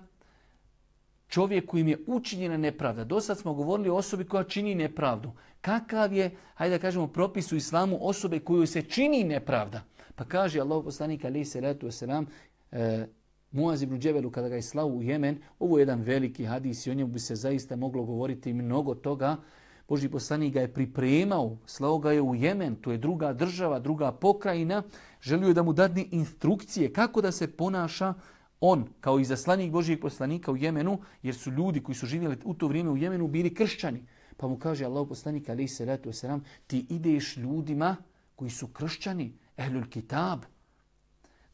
čovjek 1.28 1.66
kojim 1.66 1.88
je 1.88 1.98
učinjena 2.08 2.58
nepravda. 2.58 3.04
Do 3.04 3.22
sad 3.22 3.40
smo 3.40 3.54
govorili 3.54 3.90
o 3.90 3.96
osobi 3.96 4.24
koja 4.24 4.44
čini 4.44 4.76
nepravdu. 4.76 5.32
Kakav 5.62 6.14
je, 6.14 6.32
hajde 6.54 6.78
da 6.78 6.82
kažemo, 6.82 7.08
propis 7.08 7.52
u 7.52 7.56
islamu 7.56 7.98
osobe 8.02 8.40
koju 8.40 8.68
se 8.68 8.82
čini 8.82 9.24
nepravda? 9.24 9.82
Pa 10.16 10.26
kaže 10.26 10.60
Allah 10.60 10.84
poslanik 10.84 11.26
ali 11.26 11.46
se 11.46 11.62
letu 11.62 11.92
selam, 11.92 12.28
e, 12.72 13.08
Muaz 13.52 13.82
ibn 13.82 14.00
Džebelu 14.00 14.32
kada 14.32 14.50
ga 14.50 14.56
je 14.56 14.62
slao 14.62 14.88
u 14.88 15.04
Jemen, 15.04 15.38
ovo 15.60 15.78
je 15.78 15.82
jedan 15.82 16.02
veliki 16.02 16.46
hadis 16.46 16.88
i 16.88 16.92
o 16.92 16.94
njemu 16.94 17.12
bi 17.12 17.20
se 17.20 17.36
zaista 17.36 17.76
moglo 17.76 18.04
govoriti 18.04 18.54
mnogo 18.54 18.96
toga. 18.96 19.38
Boži 19.88 20.10
poslanik 20.10 20.54
ga 20.54 20.62
je 20.62 20.74
pripremao, 20.74 21.58
slao 21.66 21.98
ga 22.00 22.12
je 22.12 22.22
u 22.22 22.36
Jemen, 22.36 22.76
to 22.76 22.92
je 22.92 22.98
druga 22.98 23.34
država, 23.34 23.80
druga 23.80 24.12
pokrajina, 24.12 24.84
želio 25.22 25.48
je 25.48 25.54
da 25.54 25.64
mu 25.64 25.74
dadne 25.74 26.06
instrukcije 26.12 26.94
kako 26.94 27.22
da 27.22 27.32
se 27.32 27.48
ponaša 27.48 28.14
on 28.60 28.88
kao 29.00 29.20
i 29.20 29.26
zaslanik 29.26 29.72
Božijeg 29.72 30.02
poslanika 30.02 30.52
u 30.52 30.58
Jemenu, 30.58 31.00
jer 31.24 31.36
su 31.36 31.52
ljudi 31.52 31.84
koji 31.84 31.96
su 31.96 32.06
živjeli 32.06 32.38
u 32.46 32.54
to 32.54 32.68
vrijeme 32.68 32.90
u 32.90 32.98
Jemenu 32.98 33.28
bili 33.28 33.54
kršćani. 33.54 34.06
Pa 34.38 34.48
mu 34.48 34.58
kaže 34.60 34.86
Allah 34.86 35.08
poslanik 35.10 35.50
alaih 35.50 35.74
salatu 35.74 36.10
wasalam, 36.10 36.40
ti 36.68 36.86
ideš 36.90 37.38
ljudima 37.38 37.96
koji 38.36 38.52
su 38.52 38.68
kršćani, 38.68 39.34
ehlul 39.58 39.90
kitab, 39.90 40.40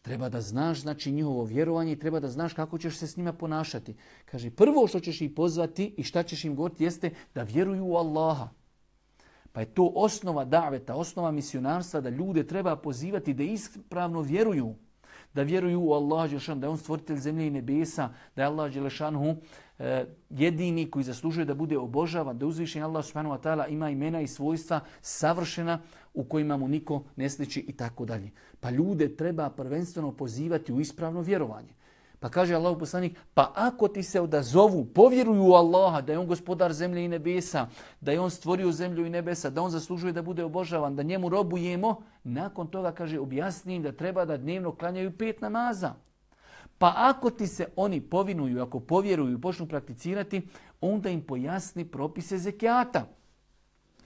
Treba 0.01 0.29
da 0.29 0.41
znaš 0.41 0.81
znači 0.81 1.11
njihovo 1.11 1.43
vjerovanje 1.43 1.91
i 1.91 1.99
treba 1.99 2.19
da 2.19 2.27
znaš 2.27 2.53
kako 2.53 2.77
ćeš 2.77 2.97
se 2.97 3.07
s 3.07 3.17
njima 3.17 3.33
ponašati. 3.33 3.95
Kaže, 4.25 4.49
prvo 4.49 4.87
što 4.87 4.99
ćeš 4.99 5.21
ih 5.21 5.31
pozvati 5.31 5.93
i 5.97 6.03
šta 6.03 6.23
ćeš 6.23 6.45
im 6.45 6.55
govoriti 6.55 6.83
jeste 6.83 7.11
da 7.35 7.43
vjeruju 7.43 7.85
u 7.85 7.95
Allaha. 7.95 8.49
Pa 9.51 9.59
je 9.59 9.65
to 9.65 9.91
osnova 9.95 10.45
daveta, 10.45 10.95
osnova 10.95 11.31
misionarstva 11.31 12.01
da 12.01 12.09
ljude 12.09 12.47
treba 12.47 12.75
pozivati 12.75 13.33
da 13.33 13.43
ispravno 13.43 14.21
vjeruju. 14.21 14.75
Da 15.33 15.43
vjeruju 15.43 15.81
u 15.81 15.93
Allaha, 15.93 16.55
da 16.55 16.67
je 16.67 16.69
on 16.69 16.77
stvoritelj 16.77 17.17
zemlje 17.17 17.47
i 17.47 17.49
nebesa, 17.49 18.09
da 18.35 18.41
je 18.41 18.47
Allah 18.47 18.73
Đelešanhu 18.73 19.35
E, 19.79 20.05
jedini 20.29 20.91
koji 20.91 21.03
zaslužuje 21.03 21.45
da 21.45 21.53
bude 21.53 21.77
obožavan, 21.77 22.37
da 22.37 22.45
uzvišen 22.45 22.83
Allah 22.83 23.05
subhanahu 23.05 23.35
wa 23.35 23.41
ta'ala 23.41 23.67
ima 23.69 23.89
imena 23.89 24.21
i 24.21 24.27
svojstva 24.27 24.79
savršena 25.01 25.79
u 26.13 26.23
kojima 26.23 26.57
mu 26.57 26.67
niko 26.67 27.03
ne 27.15 27.29
sliči 27.29 27.59
i 27.59 27.73
tako 27.73 28.05
dalje. 28.05 28.31
Pa 28.59 28.69
ljude 28.69 29.15
treba 29.15 29.49
prvenstveno 29.49 30.11
pozivati 30.11 30.73
u 30.73 30.79
ispravno 30.79 31.21
vjerovanje. 31.21 31.79
Pa 32.19 32.29
kaže 32.29 32.55
Allah 32.55 32.75
poslanik, 32.79 33.15
pa 33.33 33.51
ako 33.55 33.87
ti 33.87 34.03
se 34.03 34.21
odazovu, 34.21 34.85
povjeruju 34.85 35.43
u 35.43 35.53
Allaha, 35.53 36.01
da 36.01 36.11
je 36.11 36.19
on 36.19 36.27
gospodar 36.27 36.73
zemlje 36.73 37.05
i 37.05 37.07
nebesa, 37.07 37.67
da 38.01 38.11
je 38.11 38.19
on 38.19 38.29
stvorio 38.29 38.71
zemlju 38.71 39.05
i 39.05 39.09
nebesa, 39.09 39.49
da 39.49 39.61
on 39.61 39.71
zaslužuje 39.71 40.13
da 40.13 40.21
bude 40.21 40.43
obožavan, 40.43 40.95
da 40.95 41.03
njemu 41.03 41.29
robujemo, 41.29 42.01
nakon 42.23 42.67
toga 42.67 42.91
kaže 42.91 43.19
objasnim 43.19 43.83
da 43.83 43.91
treba 43.91 44.25
da 44.25 44.37
dnevno 44.37 44.75
klanjaju 44.75 45.17
pet 45.17 45.41
namaza. 45.41 45.93
Pa 46.77 46.93
ako 46.97 47.29
ti 47.29 47.47
se 47.47 47.67
oni 47.75 48.01
povinuju, 48.01 48.61
ako 48.61 48.79
povjeruju 48.79 49.37
i 49.37 49.41
počnu 49.41 49.67
prakticirati, 49.67 50.41
onda 50.81 51.09
im 51.09 51.21
pojasni 51.21 51.85
propise 51.85 52.37
zekijata. 52.37 53.18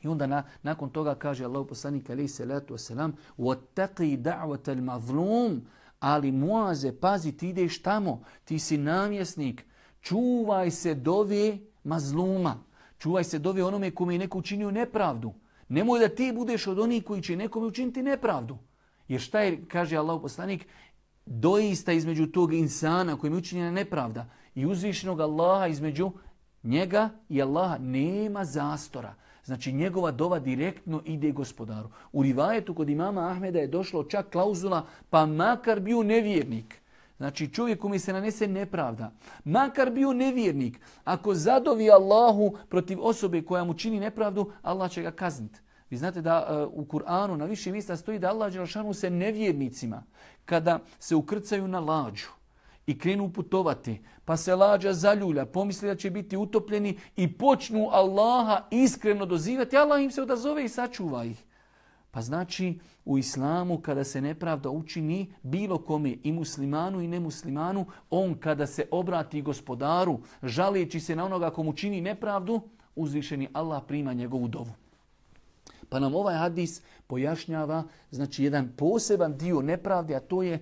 I 0.03 0.09
onda 0.09 0.27
na, 0.27 0.43
nakon 0.63 0.91
toga 0.91 1.15
kaže 1.15 1.45
Allah 1.45 1.67
poslanik 1.69 2.11
alaih 2.11 2.31
salatu 2.31 2.75
wasalam 2.75 3.13
وَتَقِي 3.39 4.17
دَعْوَةَ 4.17 4.75
الْمَظْلُومِ 4.75 5.61
Ali 6.01 6.33
Muaze, 6.33 6.93
pazi, 6.93 7.33
ti 7.33 7.49
ideš 7.49 7.83
tamo, 7.83 8.23
ti 8.45 8.59
si 8.59 8.79
namjesnik, 8.79 9.65
čuvaj 10.01 10.71
se 10.71 10.95
dove 10.95 11.59
mazluma, 11.85 12.65
čuvaj 12.99 13.25
se 13.25 13.39
dove 13.39 13.65
onome 13.65 13.91
kome 13.91 14.15
je 14.15 14.19
neko 14.19 14.39
učinio 14.39 14.71
nepravdu. 14.71 15.33
Nemoj 15.69 16.01
da 16.01 16.09
ti 16.09 16.33
budeš 16.35 16.67
od 16.67 16.79
onih 16.79 17.05
koji 17.05 17.23
će 17.23 17.37
nekome 17.37 17.67
učiniti 17.67 18.03
nepravdu. 18.03 18.59
Jer 19.09 19.21
šta 19.21 19.41
je, 19.41 19.65
kaže 19.69 19.97
Allah 19.97 20.21
poslanik, 20.23 20.67
doista 21.27 21.93
između 21.93 22.27
tog 22.27 22.53
insana 22.53 23.17
kojim 23.17 23.35
je 23.35 23.39
učinjena 23.39 23.71
nepravda 23.71 24.27
i 24.55 24.67
uzvišenog 24.67 25.21
Allaha 25.21 25.67
između 25.67 26.13
njega 26.63 27.11
i 27.29 27.43
Allaha 27.43 27.79
nema 27.79 28.45
zastora. 28.45 29.15
Znači 29.46 29.74
njegova 29.74 30.12
dova 30.12 30.40
direktno 30.40 31.02
ide 31.06 31.32
gospodaru. 31.32 31.90
U 32.12 32.24
rivajetu 32.24 32.74
kod 32.74 32.90
imama 32.90 33.30
Ahmeda 33.30 33.60
je 33.60 33.68
došlo 33.68 34.04
čak 34.04 34.30
klauzula 34.30 34.86
pa 35.10 35.26
makar 35.26 35.80
bio 35.80 36.04
nevjernik. 36.04 36.82
Znači 37.18 37.54
čovjek 37.54 37.84
mi 37.84 38.00
se 38.00 38.14
nanese 38.14 38.48
nepravda. 38.48 39.12
Makar 39.44 39.92
bio 39.92 40.14
nevjernik. 40.14 40.80
Ako 41.04 41.36
zadovi 41.36 41.92
Allahu 41.92 42.58
protiv 42.70 42.98
osobe 43.02 43.42
koja 43.42 43.64
mu 43.64 43.74
čini 43.74 44.00
nepravdu, 44.00 44.52
Allah 44.62 44.92
će 44.92 45.02
ga 45.02 45.12
kazniti. 45.12 45.60
Vi 45.90 45.98
znate 45.98 46.22
da 46.22 46.68
uh, 46.68 46.84
u 46.84 46.86
Kur'anu 46.86 47.36
na 47.36 47.46
više 47.46 47.72
mjesta 47.72 47.98
stoji 47.98 48.20
da 48.20 48.30
Allah 48.30 48.54
Đelšanu 48.54 48.94
se 48.94 49.10
nevjernicima 49.10 50.04
kada 50.46 50.80
se 51.00 51.16
ukrcaju 51.16 51.68
na 51.68 51.80
lađu 51.80 52.43
i 52.88 52.98
krenu 53.00 53.30
putovati, 53.30 54.02
pa 54.26 54.38
se 54.38 54.56
lađa 54.56 54.94
zaljulja, 54.94 55.46
pomisli 55.46 55.88
da 55.88 55.96
će 55.96 56.10
biti 56.10 56.38
utopljeni 56.38 57.00
i 57.16 57.38
počnu 57.38 57.90
Allaha 57.92 58.68
iskreno 58.72 59.26
dozivati, 59.26 59.78
Allah 59.78 60.04
im 60.04 60.12
se 60.12 60.22
odazove 60.22 60.66
i 60.66 60.70
sačuva 60.70 61.26
ih. 61.26 61.44
Pa 62.12 62.22
znači 62.22 62.80
u 63.06 63.18
islamu 63.18 63.82
kada 63.82 64.04
se 64.04 64.22
nepravda 64.22 64.70
učini 64.70 65.34
bilo 65.44 65.78
kome 65.78 66.16
i 66.24 66.32
muslimanu 66.32 67.02
i 67.02 67.08
nemuslimanu, 67.08 67.86
on 68.10 68.36
kada 68.36 68.68
se 68.68 68.86
obrati 68.92 69.42
gospodaru 69.42 70.20
žalijeći 70.44 71.00
se 71.00 71.16
na 71.16 71.26
onoga 71.26 71.50
komu 71.50 71.74
čini 71.74 72.02
nepravdu, 72.02 72.62
uzvišeni 72.96 73.48
Allah 73.54 73.84
prima 73.88 74.14
njegovu 74.14 74.48
dovu. 74.48 74.72
Pa 75.90 76.00
nam 76.00 76.16
ovaj 76.16 76.36
hadis 76.36 76.82
pojašnjava 77.08 77.84
znači 78.12 78.44
jedan 78.44 78.72
poseban 78.78 79.38
dio 79.38 79.62
nepravde, 79.62 80.16
a 80.16 80.20
to 80.20 80.44
je 80.44 80.60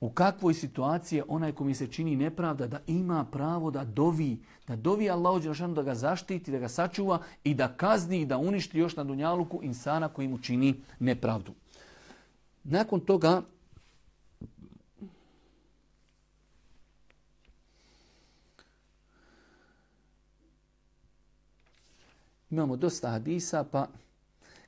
u 0.00 0.10
kakvoj 0.10 0.54
situaciji 0.54 1.16
je 1.16 1.24
onaj 1.28 1.52
ko 1.52 1.64
mi 1.64 1.74
se 1.74 1.86
čini 1.86 2.16
nepravda 2.16 2.66
da 2.66 2.80
ima 2.86 3.24
pravo 3.32 3.70
da 3.70 3.84
dovi, 3.84 4.38
da 4.66 4.76
dovi 4.76 5.10
Allahu 5.10 5.40
Đelšanu 5.40 5.74
da 5.74 5.82
ga 5.82 5.94
zaštiti, 5.94 6.50
da 6.50 6.58
ga 6.58 6.68
sačuva 6.68 7.22
i 7.44 7.54
da 7.54 7.68
kazni 7.68 8.20
i 8.20 8.26
da 8.26 8.38
uništi 8.38 8.78
još 8.78 8.96
na 8.96 9.04
dunjaluku 9.04 9.60
insana 9.62 10.08
koji 10.08 10.28
mu 10.28 10.38
čini 10.38 10.82
nepravdu. 10.98 11.52
Nakon 12.64 13.00
toga 13.00 13.42
imamo 22.50 22.76
dosta 22.76 23.10
hadisa 23.10 23.64
pa 23.64 23.86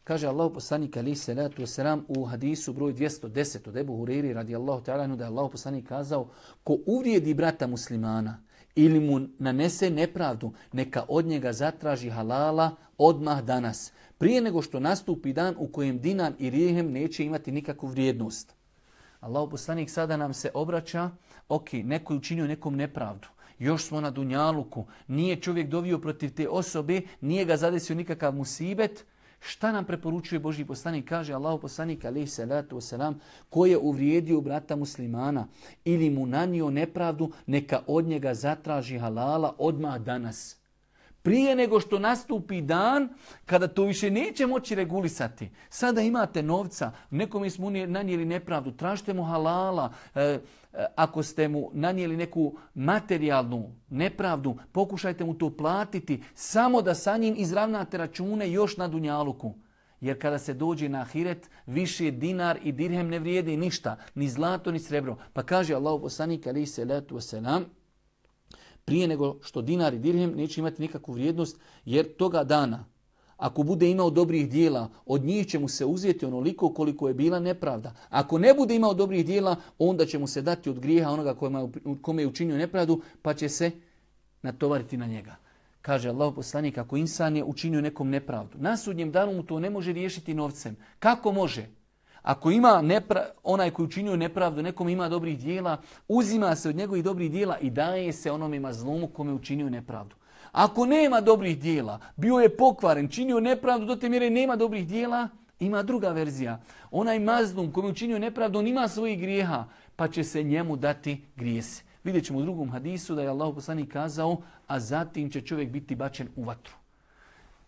Kaže 0.05 0.27
Allah 0.27 0.51
poslanik 0.55 0.97
ali 0.97 1.15
se 1.15 1.35
letu 1.35 1.67
selam 1.67 2.05
u 2.09 2.25
hadisu 2.25 2.73
broj 2.73 2.95
210 2.95 3.69
od 3.69 3.77
Ebu 3.77 3.97
Huriri 3.97 4.33
radijallahu 4.33 4.85
ta'ala 4.85 5.17
da 5.17 5.25
je 5.25 5.29
Allah 5.29 5.51
poslanik 5.53 5.89
kazao 5.89 6.29
ko 6.65 6.79
uvrijedi 6.87 7.35
brata 7.35 7.67
muslimana 7.67 8.43
ili 8.75 9.01
mu 9.01 9.21
nanese 9.39 9.91
nepravdu, 9.91 10.53
neka 10.73 11.05
od 11.09 11.27
njega 11.27 11.53
zatraži 11.53 12.11
halala 12.11 12.77
odmah 12.99 13.43
danas, 13.43 13.93
prije 14.19 14.41
nego 14.41 14.63
što 14.63 14.81
nastupi 14.81 15.33
dan 15.33 15.55
u 15.59 15.69
kojem 15.69 15.99
dinan 15.99 16.35
i 16.39 16.51
rijehem 16.51 16.93
neće 16.93 17.25
imati 17.25 17.53
nikakvu 17.53 17.87
vrijednost. 17.87 18.55
Allah 19.21 19.49
poslanik 19.51 19.91
sada 19.91 20.17
nam 20.17 20.35
se 20.35 20.51
obraća, 20.55 21.11
ok, 21.49 21.73
neko 21.73 22.13
je 22.13 22.17
učinio 22.17 22.47
nekom 22.47 22.77
nepravdu, 22.77 23.29
još 23.59 23.85
smo 23.85 24.01
na 24.01 24.11
Dunjaluku, 24.11 24.85
nije 25.09 25.41
čovjek 25.41 25.69
dovio 25.69 25.99
protiv 25.99 26.35
te 26.35 26.49
osobe, 26.49 27.01
nije 27.21 27.45
ga 27.45 27.57
zadesio 27.57 27.97
nikakav 27.97 28.35
musibet, 28.35 29.05
Šta 29.45 29.73
nam 29.73 29.85
preporučuje 29.85 30.39
Boži 30.39 30.65
poslanik? 30.65 31.09
Kaže 31.09 31.35
Allahu 31.35 31.59
poslanik 31.61 32.05
alaihi 32.05 32.27
salatu 32.27 32.77
wasalam 32.77 33.15
ko 33.51 33.67
je 33.67 33.79
uvrijedio 33.79 34.41
brata 34.41 34.77
muslimana 34.77 35.47
ili 35.85 36.11
mu 36.11 36.27
nanio 36.27 36.71
nepravdu, 36.71 37.33
neka 37.47 37.83
od 37.87 38.05
njega 38.05 38.35
zatraži 38.35 38.99
halala 38.99 39.55
odmah 39.59 39.99
danas. 39.99 40.62
Prije 41.23 41.57
nego 41.57 41.81
što 41.81 41.99
nastupi 41.99 42.61
dan 42.61 43.09
kada 43.47 43.69
to 43.69 43.85
više 43.85 44.11
neće 44.11 44.47
moći 44.47 44.75
regulisati. 44.75 45.51
Sada 45.69 46.01
imate 46.01 46.43
novca, 46.43 46.93
nekom 47.11 47.51
smo 47.51 47.71
nanijeli 47.71 48.25
nepravdu, 48.25 48.71
tražite 48.73 49.15
mu 49.15 49.23
halala. 49.23 49.93
E, 50.15 50.21
e, 50.21 50.39
ako 50.97 51.23
ste 51.23 51.49
mu 51.49 51.71
nanijeli 51.73 52.17
neku 52.17 52.57
materijalnu 52.75 53.71
nepravdu, 53.91 54.57
pokušajte 54.73 55.25
mu 55.25 55.35
to 55.35 55.57
platiti 55.57 56.23
samo 56.35 56.83
da 56.83 56.95
sa 56.95 57.17
njim 57.17 57.35
izravnate 57.39 57.99
račune 57.99 58.51
još 58.51 58.77
na 58.77 58.89
Dunjaluku. 58.89 59.55
Jer 60.01 60.21
kada 60.21 60.39
se 60.39 60.55
dođe 60.55 60.89
na 60.89 61.01
ahiret, 61.01 61.51
više 61.67 62.11
dinar 62.11 62.59
i 62.63 62.73
dirhem 62.73 63.09
ne 63.09 63.19
vrijedi 63.19 63.57
ništa, 63.57 63.97
ni 64.15 64.29
zlato 64.29 64.73
ni 64.73 64.79
srebro. 64.79 65.17
Pa 65.33 65.43
kaže 65.43 65.75
Allah 65.75 66.01
poslanik 66.03 66.47
ali 66.47 66.67
se 66.67 66.85
letu 66.85 67.21
selam, 67.21 67.65
prije 68.85 69.09
nego 69.09 69.37
što 69.43 69.63
dinar 69.63 69.95
i 69.95 69.99
dirhem 69.99 70.31
neće 70.37 70.61
imati 70.61 70.83
nikakvu 70.83 71.13
vrijednost, 71.13 71.61
jer 71.85 72.17
toga 72.17 72.45
dana, 72.45 72.85
ako 73.37 73.63
bude 73.63 73.91
imao 73.91 74.11
dobrih 74.11 74.51
dijela, 74.51 74.89
od 75.07 75.25
njih 75.25 75.47
će 75.47 75.59
mu 75.59 75.69
se 75.69 75.85
uzeti 75.85 76.27
onoliko 76.27 76.75
koliko 76.75 77.09
je 77.09 77.15
bila 77.15 77.41
nepravda. 77.41 77.95
Ako 78.09 78.39
ne 78.39 78.55
bude 78.55 78.75
imao 78.75 78.95
dobrih 78.95 79.27
dijela, 79.27 79.57
onda 79.79 80.07
će 80.07 80.19
mu 80.19 80.27
se 80.27 80.43
dati 80.43 80.71
od 80.71 80.81
grijeha 80.81 81.11
onoga 81.11 81.35
kome 82.03 82.23
je 82.23 82.27
učinio 82.27 82.57
nepravdu, 82.57 83.01
pa 83.23 83.35
će 83.35 83.49
se 83.49 83.71
natovariti 84.43 84.97
na 84.97 85.07
njega. 85.07 85.37
Kaže 85.81 86.09
Allah 86.09 86.33
poslanik, 86.37 86.79
ako 86.79 86.97
insan 86.97 87.37
je 87.37 87.45
učinio 87.45 87.81
nekom 87.81 88.11
nepravdu, 88.11 88.59
na 88.59 88.77
sudnjem 88.77 89.13
danu 89.13 89.33
mu 89.33 89.43
to 89.43 89.61
ne 89.61 89.71
može 89.71 89.93
riješiti 89.93 90.35
novcem. 90.35 90.77
Kako 90.99 91.33
može? 91.33 91.67
Ako 92.23 92.51
ima 92.51 92.83
nepra, 92.83 93.27
onaj 93.45 93.71
koji 93.71 93.87
učinio 93.87 94.17
nepravdu, 94.17 94.63
nekom 94.63 94.89
ima 94.89 95.09
dobrih 95.09 95.39
dijela, 95.39 95.77
uzima 96.09 96.57
se 96.57 96.69
od 96.69 96.77
njegovih 96.77 97.05
dobrih 97.05 97.31
dijela 97.31 97.59
i 97.59 97.71
daje 97.71 98.13
se 98.13 98.31
onome 98.31 98.61
mazlumu 98.61 99.07
kome 99.07 99.33
učinio 99.33 99.71
nepravdu. 99.71 100.17
Ako 100.53 100.87
nema 100.87 101.21
dobrih 101.21 101.59
dijela, 101.59 101.99
bio 102.17 102.39
je 102.39 102.57
pokvaren, 102.57 103.09
činio 103.09 103.41
nepravdu, 103.41 103.87
do 103.87 103.97
te 103.97 104.09
mjere 104.09 104.31
nema 104.31 104.57
dobrih 104.57 104.87
dijela, 104.89 105.29
ima 105.61 105.83
druga 105.83 106.09
verzija. 106.09 106.61
Onaj 106.91 107.19
mazlum 107.19 107.73
kome 107.73 107.89
učinio 107.89 108.19
nepravdu, 108.19 108.59
on 108.59 108.67
ima 108.67 108.89
svojih 108.89 109.21
grijeha, 109.21 109.65
pa 109.97 110.09
će 110.09 110.25
se 110.25 110.43
njemu 110.43 110.77
dati 110.77 111.25
grijesi. 111.37 111.85
Vidjet 112.05 112.25
ćemo 112.25 112.39
u 112.39 112.43
drugom 112.43 112.71
hadisu 112.71 113.15
da 113.15 113.23
je 113.23 113.29
Allah 113.29 113.55
poslanik 113.55 113.93
kazao, 113.93 114.37
a 114.67 114.81
zatim 114.81 115.31
će 115.31 115.41
čovjek 115.41 115.71
biti 115.71 115.95
bačen 115.95 116.29
u 116.37 116.45
vatru. 116.45 116.82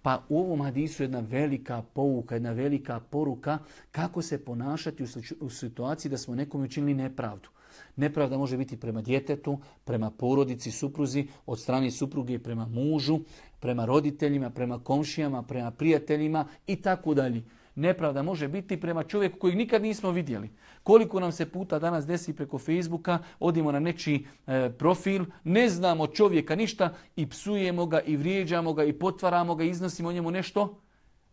Pa 0.05 0.23
u 0.29 0.39
ovom 0.39 0.63
hadisu 0.63 1.03
jedna 1.03 1.21
velika 1.21 1.83
pouka, 1.83 2.35
jedna 2.35 2.53
velika 2.53 3.01
poruka 3.01 3.59
kako 3.91 4.23
se 4.23 4.45
ponašati 4.45 5.05
u 5.41 5.51
situaciji 5.51 6.11
da 6.11 6.19
smo 6.19 6.35
nekom 6.35 6.63
učinili 6.63 6.95
nepravdu. 6.95 7.49
Nepravda 7.97 8.39
može 8.39 8.57
biti 8.57 8.77
prema 8.77 9.03
djetetu, 9.03 9.59
prema 9.85 10.11
porodici, 10.11 10.71
supruzi, 10.71 11.27
od 11.47 11.61
strane 11.61 11.91
supruge 11.91 12.39
prema 12.39 12.67
mužu, 12.67 13.21
prema 13.61 13.85
roditeljima, 13.85 14.51
prema 14.51 14.79
komšijama, 14.79 15.43
prema 15.43 15.71
prijateljima 15.71 16.47
i 16.67 16.77
tako 16.77 17.15
dalje. 17.15 17.43
Nepravda 17.75 18.23
može 18.23 18.49
biti 18.49 18.81
prema 18.81 19.03
čovjeku 19.03 19.39
kojeg 19.39 19.57
nikad 19.57 19.83
nismo 19.83 20.11
vidjeli. 20.11 20.51
Koliko 20.83 21.21
nam 21.21 21.33
se 21.33 21.51
puta 21.51 21.79
danas 21.79 22.07
desi 22.07 22.37
preko 22.37 22.59
Facebooka, 22.59 23.19
odimo 23.41 23.73
na 23.73 23.81
nečiji 23.81 24.27
e, 24.47 24.71
profil, 24.79 25.25
ne 25.45 25.69
znamo 25.69 26.07
čovjeka 26.07 26.55
ništa 26.55 26.95
i 27.17 27.29
psujemo 27.29 27.87
ga 27.87 28.01
i 28.01 28.17
vrijeđamo 28.17 28.73
ga 28.73 28.85
i 28.85 28.93
potvaramo 28.93 29.55
ga 29.55 29.65
i 29.65 29.69
iznosimo 29.69 30.13
njemu 30.13 30.31
nešto, 30.31 30.81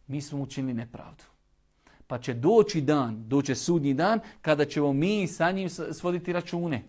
mi 0.08 0.22
smo 0.22 0.42
učinili 0.42 0.74
nepravdu. 0.74 1.24
Pa 2.08 2.18
će 2.20 2.34
doći 2.34 2.82
dan, 2.82 3.28
doće 3.28 3.56
sudnji 3.56 3.94
dan, 3.94 4.20
kada 4.42 4.66
ćemo 4.66 4.94
mi 4.94 5.28
sa 5.28 5.52
njim 5.52 5.70
svoditi 5.70 6.34
račune. 6.34 6.84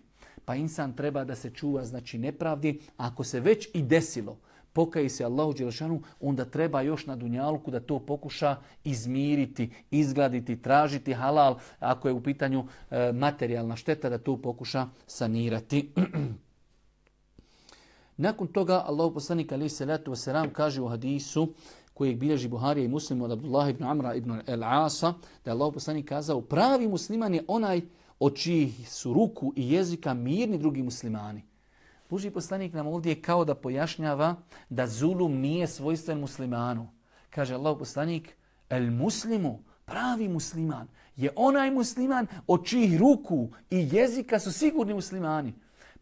Pa 0.45 0.55
insan 0.55 0.93
treba 0.93 1.23
da 1.23 1.35
se 1.35 1.49
čuva 1.49 1.85
znači 1.85 2.17
nepravdi, 2.17 2.79
ako 2.97 3.23
se 3.23 3.39
već 3.39 3.69
i 3.73 3.81
desilo, 3.81 4.37
pokaji 4.73 5.09
se 5.09 5.25
Allahu 5.25 5.53
Đelešanu, 5.53 6.01
onda 6.19 6.45
treba 6.45 6.81
još 6.81 7.05
na 7.05 7.15
Dunjalku 7.15 7.71
da 7.71 7.79
to 7.79 7.99
pokuša 7.99 8.55
izmiriti, 8.83 9.69
izgladiti, 9.91 10.61
tražiti 10.61 11.13
halal, 11.13 11.57
ako 11.79 12.07
je 12.07 12.13
u 12.13 12.23
pitanju 12.23 12.65
e, 12.91 13.11
materijalna 13.11 13.75
šteta, 13.75 14.09
da 14.09 14.17
to 14.17 14.37
pokuša 14.37 14.87
sanirati. 15.07 15.91
Nakon 18.17 18.47
toga 18.47 18.83
Allahu 18.87 19.13
poslanik 19.13 19.51
alejhi 19.51 19.69
salatu 19.69 20.11
vesselam 20.11 20.49
kaže 20.53 20.81
u 20.81 20.87
hadisu 20.87 21.53
kojeg 21.93 22.17
bilježi 22.17 22.47
Buharija 22.47 22.85
i 22.85 22.87
muslim 22.87 23.21
od 23.21 23.31
Abdullah 23.31 23.69
ibn 23.69 23.83
Amra 23.83 24.15
ibn 24.15 24.31
al-Asa 24.31 25.13
da 25.45 25.51
je 25.51 25.53
Allahu 25.53 25.71
poslanik 25.71 26.09
kazao 26.09 26.41
pravi 26.41 26.87
musliman 26.87 27.33
je 27.33 27.43
onaj 27.47 27.81
od 28.19 28.35
čijih 28.35 28.89
su 28.89 29.13
ruku 29.13 29.53
i 29.55 29.71
jezika 29.71 30.13
mirni 30.13 30.57
drugi 30.57 30.83
muslimani. 30.83 31.41
Boži 32.13 32.29
poslanik 32.29 32.73
nam 32.73 32.87
ovdje 32.87 33.21
kao 33.21 33.45
da 33.45 33.55
pojašnjava 33.55 34.35
da 34.69 34.87
zulum 34.87 35.33
nije 35.33 35.67
svojstven 35.67 36.19
muslimanu. 36.19 36.87
Kaže 37.29 37.55
Allah 37.55 37.77
poslanik, 37.79 38.35
el 38.69 38.91
muslimu, 38.91 39.59
pravi 39.85 40.27
musliman, 40.27 40.87
je 41.15 41.31
onaj 41.35 41.71
musliman 41.71 42.27
od 42.47 42.65
čijih 42.65 42.99
ruku 42.99 43.49
i 43.69 43.89
jezika 43.91 44.39
su 44.39 44.51
sigurni 44.51 44.93
muslimani. 44.93 45.53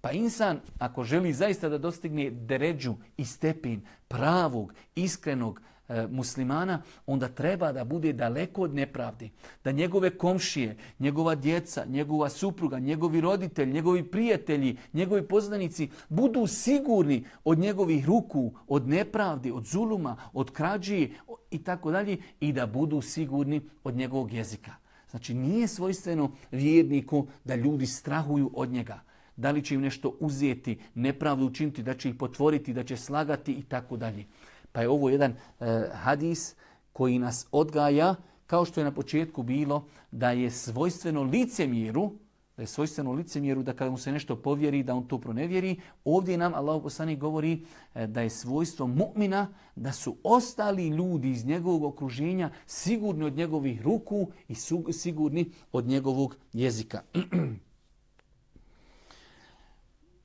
Pa 0.02 0.12
insan, 0.12 0.60
ako 0.80 1.04
želi 1.04 1.34
zaista 1.34 1.70
da 1.70 1.78
dostigne 1.78 2.30
deređu 2.30 2.96
i 3.18 3.26
stepin 3.26 3.82
pravog, 4.08 4.74
iskrenog, 4.96 5.62
E, 5.92 6.08
muslimana, 6.08 6.82
onda 7.06 7.28
treba 7.28 7.72
da 7.72 7.84
bude 7.84 8.14
daleko 8.14 8.62
od 8.62 8.76
nepravdi. 8.76 9.30
Da 9.64 9.72
njegove 9.72 10.10
komšije, 10.18 10.78
njegova 11.00 11.36
djeca, 11.36 11.86
njegova 11.86 12.30
supruga, 12.30 12.80
njegovi 12.80 13.22
roditelji, 13.22 13.74
njegovi 13.74 14.04
prijatelji, 14.04 14.78
njegovi 14.94 15.28
poznanici 15.28 15.90
budu 16.10 16.48
sigurni 16.48 17.26
od 17.44 17.60
njegovih 17.60 18.06
ruku, 18.06 18.54
od 18.68 18.88
nepravdi, 18.88 19.52
od 19.52 19.66
zuluma, 19.66 20.18
od 20.34 20.52
krađi 20.52 21.12
i 21.52 21.64
tako 21.64 21.92
dalje 21.92 22.18
i 22.40 22.54
da 22.54 22.66
budu 22.66 23.02
sigurni 23.02 23.62
od 23.84 23.96
njegovog 23.96 24.34
jezika. 24.34 24.72
Znači 25.10 25.34
nije 25.34 25.68
svojstveno 25.68 26.32
vjerniku 26.52 27.28
da 27.44 27.56
ljudi 27.56 27.86
strahuju 27.86 28.52
od 28.54 28.70
njega. 28.70 29.00
Da 29.36 29.52
li 29.52 29.64
će 29.64 29.76
im 29.76 29.82
nešto 29.82 30.16
uzeti, 30.20 30.80
nepravdu 30.96 31.46
učiniti, 31.46 31.84
da 31.84 31.94
će 31.94 32.10
ih 32.10 32.16
potvoriti, 32.16 32.74
da 32.74 32.84
će 32.84 32.98
slagati 32.98 33.54
i 33.54 33.64
tako 33.64 33.98
dalje. 33.98 34.26
Pa 34.72 34.82
je 34.82 34.90
ovo 34.90 35.10
jedan 35.10 35.32
e, 35.32 35.90
hadis 35.94 36.56
koji 36.94 37.20
nas 37.20 37.48
odgaja, 37.52 38.16
kao 38.48 38.66
što 38.66 38.80
je 38.80 38.86
na 38.86 38.92
početku 38.92 39.44
bilo, 39.44 39.86
da 40.12 40.32
je 40.32 40.52
svojstveno 40.52 41.24
licemjeru, 41.24 42.12
da 42.58 42.64
je 42.64 42.68
svojstveno 42.68 43.12
licemjeru 43.12 43.64
da 43.64 43.74
kada 43.74 43.92
mu 43.92 43.98
se 43.98 44.12
nešto 44.12 44.36
povjeri 44.36 44.84
da 44.84 44.96
on 44.96 45.08
to 45.08 45.18
pronevjeri. 45.18 45.80
Ovdje 46.06 46.38
nam 46.38 46.54
Allah 46.54 46.82
poslanik 46.84 47.20
govori 47.20 47.66
e, 47.96 48.08
da 48.08 48.22
je 48.22 48.30
svojstvo 48.30 48.88
mu'mina 48.88 49.48
da 49.76 49.92
su 49.92 50.16
ostali 50.24 50.88
ljudi 50.88 51.30
iz 51.30 51.46
njegovog 51.46 51.84
okruženja 51.84 52.50
sigurni 52.66 53.26
od 53.26 53.36
njegovih 53.36 53.82
ruku 53.82 54.28
i 54.48 54.56
sigurni 54.92 55.52
od 55.72 55.86
njegovog 55.88 56.36
jezika. 56.54 57.02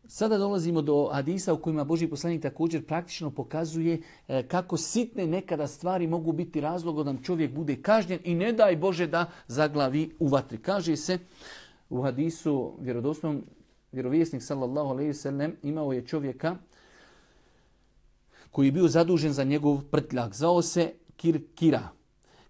Sada 0.09 0.39
dolazimo 0.39 0.83
do 0.83 1.09
hadisa 1.13 1.53
u 1.55 1.59
kojima 1.59 1.85
Boži 1.85 2.07
poslanik 2.07 2.43
također 2.43 2.87
praktično 2.87 3.31
pokazuje 3.31 4.01
e, 4.29 4.49
kako 4.49 4.77
sitne 4.77 5.27
nekada 5.27 5.67
stvari 5.67 6.07
mogu 6.07 6.33
biti 6.33 6.61
razlog 6.61 7.05
da 7.05 7.15
čovjek 7.23 7.53
bude 7.53 7.83
kažnjen 7.83 8.19
i 8.25 8.35
ne 8.35 8.53
daj 8.53 8.77
Bože 8.77 9.07
da 9.07 9.31
zaglavi 9.47 10.17
u 10.19 10.29
vatri. 10.29 10.59
Kaže 10.59 10.97
se 10.97 11.19
u 11.91 12.03
hadisu 12.03 12.73
vjerodosnom 12.81 13.45
vjerovjesnik 13.93 14.43
sallallahu 14.43 14.89
alejhi 14.89 15.09
ve 15.09 15.15
sellem 15.15 15.57
imao 15.63 15.93
je 15.93 16.07
čovjeka 16.07 16.57
koji 18.51 18.67
je 18.67 18.73
bio 18.73 18.89
zadužen 18.89 19.33
za 19.33 19.45
njegov 19.45 19.83
prtljak. 19.91 20.35
Zvao 20.35 20.63
se 20.63 20.93
Kir 21.17 21.41
Kira. 21.55 21.89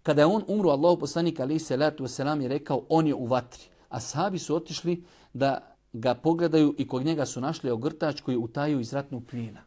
Kada 0.03 0.23
je 0.23 0.27
on 0.27 0.45
umro, 0.47 0.71
Allah 0.71 0.97
poslanik 1.01 1.40
alejhi 1.40 1.59
salatu 1.59 2.03
vesselam 2.03 2.40
je 2.40 2.49
rekao 2.49 2.85
on 2.88 3.07
je 3.07 3.14
u 3.14 3.27
vatri. 3.27 3.62
A 3.88 4.01
sahabi 4.01 4.38
su 4.38 4.55
otišli 4.57 5.05
da 5.33 5.75
ga 6.00 6.14
pogledaju 6.14 6.74
i 6.78 6.88
kod 6.88 7.04
njega 7.06 7.26
su 7.26 7.40
našli 7.40 7.70
ogrtač 7.70 8.20
koji 8.20 8.37
utaju 8.37 8.80
iz 8.80 8.92
ratnog 8.92 9.24
plijena. 9.30 9.61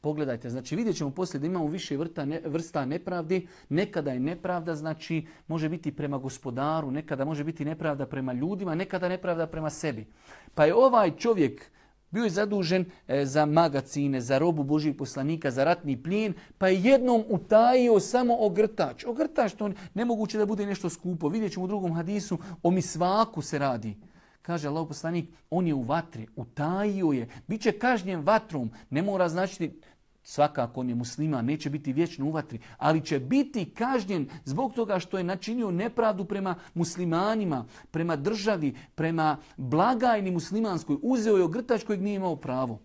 Pogledajte, 0.00 0.50
znači 0.50 0.76
vidjet 0.76 0.96
ćemo 0.96 1.10
poslije 1.10 1.40
da 1.40 1.46
imamo 1.46 1.66
više 1.66 1.96
vrta, 1.96 2.24
ne, 2.24 2.40
vrsta 2.44 2.84
nepravdi. 2.84 3.46
Nekada 3.68 4.12
je 4.12 4.20
nepravda, 4.20 4.74
znači 4.74 5.26
može 5.46 5.68
biti 5.68 5.92
prema 5.92 6.18
gospodaru, 6.18 6.90
nekada 6.90 7.24
može 7.24 7.44
biti 7.44 7.64
nepravda 7.64 8.06
prema 8.06 8.32
ljudima, 8.32 8.74
nekada 8.74 9.08
nepravda 9.08 9.46
prema 9.46 9.70
sebi. 9.70 10.06
Pa 10.54 10.64
je 10.64 10.74
ovaj 10.74 11.16
čovjek 11.16 11.70
bio 12.10 12.24
je 12.24 12.30
zadužen 12.30 12.84
e, 13.08 13.24
za 13.26 13.46
magacine, 13.46 14.20
za 14.20 14.38
robu 14.38 14.64
Božih 14.64 14.94
poslanika, 14.94 15.50
za 15.50 15.64
ratni 15.64 16.02
plijen, 16.02 16.34
pa 16.58 16.68
je 16.68 16.80
jednom 16.82 17.24
utajio 17.28 18.00
samo 18.00 18.36
ogrtač. 18.40 19.04
Ogrtač 19.04 19.52
to 19.52 19.70
nemoguće 19.94 20.38
da 20.38 20.46
bude 20.46 20.66
nešto 20.66 20.90
skupo. 20.90 21.28
Vidjet 21.28 21.52
ćemo 21.52 21.64
u 21.64 21.68
drugom 21.68 21.92
hadisu, 21.92 22.38
o 22.62 22.70
misvaku 22.70 23.42
se 23.42 23.58
radi. 23.58 23.96
Kaže 24.42 24.68
Allah 24.68 24.88
poslanik, 24.88 25.28
on 25.50 25.66
je 25.66 25.74
u 25.74 25.82
vatri, 25.82 26.26
utajio 26.36 27.12
je, 27.12 27.28
bit 27.46 27.62
će 27.62 27.72
kažnjen 27.72 28.20
vatrom, 28.20 28.70
ne 28.90 29.02
mora 29.02 29.28
značiti 29.28 29.80
svakako 30.22 30.80
on 30.80 30.88
je 30.88 30.94
muslima, 30.94 31.42
neće 31.42 31.70
biti 31.70 31.92
vječno 31.92 32.26
u 32.26 32.30
vatri, 32.30 32.58
ali 32.78 33.04
će 33.04 33.20
biti 33.20 33.70
kažnjen 33.70 34.28
zbog 34.44 34.72
toga 34.72 34.98
što 34.98 35.18
je 35.18 35.24
načinio 35.24 35.70
nepravdu 35.70 36.24
prema 36.24 36.54
muslimanima, 36.74 37.66
prema 37.90 38.16
državi, 38.16 38.74
prema 38.94 39.36
blagajni 39.56 40.30
muslimanskoj, 40.30 40.96
uzeo 41.02 41.36
je 41.36 41.44
ogrtač 41.44 41.84
kojeg 41.84 42.02
nije 42.02 42.16
imao 42.16 42.36
pravo. 42.36 42.80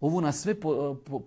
Ovo 0.00 0.20
nas 0.20 0.40
sve 0.40 0.54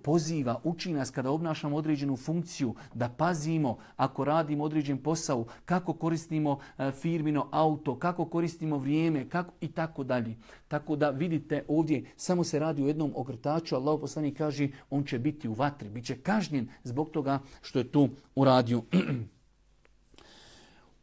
poziva, 0.04 0.62
uči 0.64 0.94
nas 0.94 1.12
kada 1.12 1.32
obnašamo 1.32 1.76
određenu 1.76 2.18
funkciju, 2.18 2.76
da 2.94 3.10
pazimo 3.10 3.78
ako 3.96 4.24
radimo 4.24 4.64
određen 4.64 4.98
posao, 4.98 5.46
kako 5.66 5.94
koristimo 5.94 6.60
e, 6.78 6.92
firmino 6.92 7.48
auto, 7.52 7.96
kako 8.00 8.26
koristimo 8.26 8.78
vrijeme 8.78 9.30
kako 9.30 9.54
i 9.62 9.68
tako 9.68 10.04
dalje. 10.04 10.36
Tako 10.68 10.96
da 10.96 11.10
vidite 11.10 11.66
ovdje 11.68 12.06
samo 12.16 12.44
se 12.44 12.60
radi 12.60 12.84
o 12.84 12.88
jednom 12.88 13.12
ogrtaču, 13.16 13.76
Allah 13.76 14.00
poslani 14.02 14.34
kaže 14.34 14.68
on 14.90 15.04
će 15.04 15.20
biti 15.20 15.48
u 15.48 15.54
vatri, 15.54 15.90
bit 15.90 16.06
će 16.06 16.18
kažnjen 16.18 16.68
zbog 16.84 17.10
toga 17.10 17.40
što 17.62 17.80
je 17.80 17.92
tu 17.92 18.10
uradio. 18.36 18.82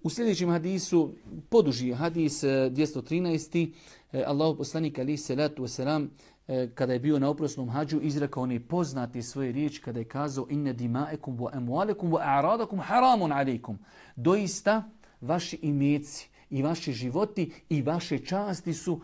U 0.03 0.11
sljedećem 0.11 0.51
hadisu, 0.51 1.13
poduži 1.49 1.93
hadis 1.93 2.45
213. 2.45 3.71
E, 4.13 4.19
e 4.19 4.25
Allah 4.27 4.57
poslanik 4.59 4.99
ali 4.99 5.17
salatu 5.17 5.63
wasalam 5.63 6.09
E, 6.49 6.71
kada 6.75 6.93
je 6.93 6.99
bio 6.99 7.19
na 7.19 7.29
oprosnom 7.29 7.71
hađu, 7.71 8.01
izrekao 8.01 8.43
on 8.43 8.53
je 8.53 8.61
poznati 8.61 9.23
svoje 9.23 9.53
riječi 9.53 9.83
kada 9.83 9.99
je 9.99 10.05
kazao 10.05 10.47
inne 10.51 10.73
dimaekum 10.73 11.39
wa 11.39 11.57
emualekum 11.57 12.11
wa 12.11 12.21
a'radakum 12.21 12.81
haramun 12.83 13.33
alikum. 13.33 13.79
Doista, 14.17 14.83
vaši 15.21 15.59
imeci 15.63 16.29
i 16.51 16.63
vaši 16.63 16.93
životi 16.93 17.53
i 17.69 17.83
vaše 17.83 18.19
časti 18.19 18.75
su 18.75 19.01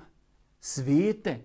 svijete. 0.60 1.38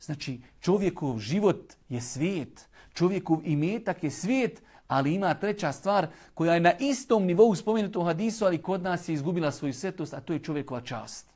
Znači, 0.00 0.40
čovjekov 0.60 1.18
život 1.18 1.72
je 1.88 2.00
svijet. 2.00 2.68
Čovjekov 2.94 3.40
imetak 3.44 4.04
je 4.04 4.10
svijet, 4.10 4.62
ali 4.86 5.14
ima 5.14 5.34
treća 5.34 5.72
stvar 5.72 6.06
koja 6.34 6.54
je 6.54 6.60
na 6.60 6.72
istom 6.78 7.24
nivou 7.24 7.54
spomenuta 7.54 7.98
u 7.98 8.04
hadisu, 8.04 8.44
ali 8.44 8.62
kod 8.62 8.82
nas 8.82 9.08
je 9.08 9.12
izgubila 9.12 9.52
svoju 9.52 9.72
svetost, 9.72 10.14
a 10.14 10.20
to 10.20 10.32
je 10.32 10.38
čovjekova 10.38 10.80
čast. 10.80 11.33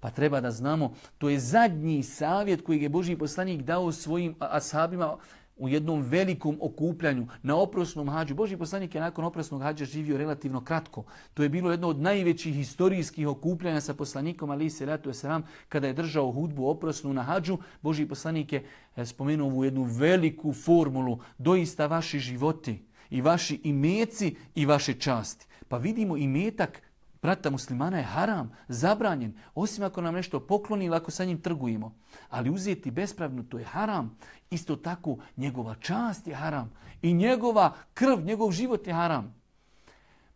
Pa 0.00 0.10
treba 0.10 0.40
da 0.40 0.50
znamo, 0.50 0.94
to 1.18 1.28
je 1.28 1.38
zadnji 1.38 2.02
savjet 2.02 2.62
koji 2.62 2.82
je 2.82 2.88
Boži 2.88 3.16
poslanik 3.16 3.62
dao 3.62 3.92
svojim 3.92 4.34
ashabima 4.38 5.16
u 5.58 5.68
jednom 5.68 6.02
velikom 6.02 6.58
okupljanju 6.60 7.26
na 7.42 7.56
oprosnom 7.56 8.08
hađu. 8.08 8.34
Boži 8.34 8.56
poslanik 8.56 8.94
je 8.94 9.00
nakon 9.00 9.24
oprosnog 9.24 9.62
hađa 9.62 9.84
živio 9.84 10.18
relativno 10.18 10.64
kratko. 10.64 11.04
To 11.34 11.42
je 11.42 11.48
bilo 11.48 11.70
jedno 11.70 11.88
od 11.88 12.00
najvećih 12.00 12.54
historijskih 12.54 13.28
okupljanja 13.28 13.80
sa 13.80 13.94
poslanikom 13.94 14.50
Ali 14.50 14.70
se 14.70 14.86
ratu 14.86 15.10
esram 15.10 15.42
kada 15.68 15.86
je 15.86 15.92
držao 15.92 16.32
hudbu 16.32 16.66
oprosnu 16.66 17.12
na 17.12 17.22
hađu. 17.22 17.58
Boži 17.82 18.06
poslanik 18.06 18.52
je 18.52 18.64
e, 18.96 19.06
spomenuo 19.06 19.48
ovu 19.48 19.64
jednu 19.64 19.82
veliku 19.82 20.52
formulu. 20.52 21.18
Doista 21.38 21.86
vaši 21.86 22.18
životi 22.18 22.84
i 23.10 23.20
vaši 23.20 23.60
imeci 23.64 24.36
i 24.54 24.66
vaše 24.66 24.94
časti. 24.94 25.46
Pa 25.68 25.78
vidimo 25.78 26.16
imetak 26.16 26.82
brata 27.22 27.50
muslimana 27.50 27.98
je 27.98 28.04
haram, 28.04 28.56
zabranjen, 28.68 29.34
osim 29.54 29.84
ako 29.84 30.00
nam 30.00 30.14
nešto 30.14 30.40
pokloni 30.40 30.84
ili 30.84 30.96
ako 30.96 31.10
sa 31.10 31.24
njim 31.24 31.40
trgujemo. 31.40 31.94
Ali 32.28 32.50
uzeti 32.50 32.90
bespravno 32.90 33.42
to 33.42 33.58
je 33.58 33.64
haram. 33.64 34.18
Isto 34.50 34.76
tako 34.76 35.16
njegova 35.36 35.74
čast 35.74 36.26
je 36.26 36.34
haram 36.34 36.72
i 37.02 37.14
njegova 37.14 37.74
krv, 37.94 38.20
njegov 38.24 38.50
život 38.52 38.86
je 38.86 38.92
haram. 38.92 39.34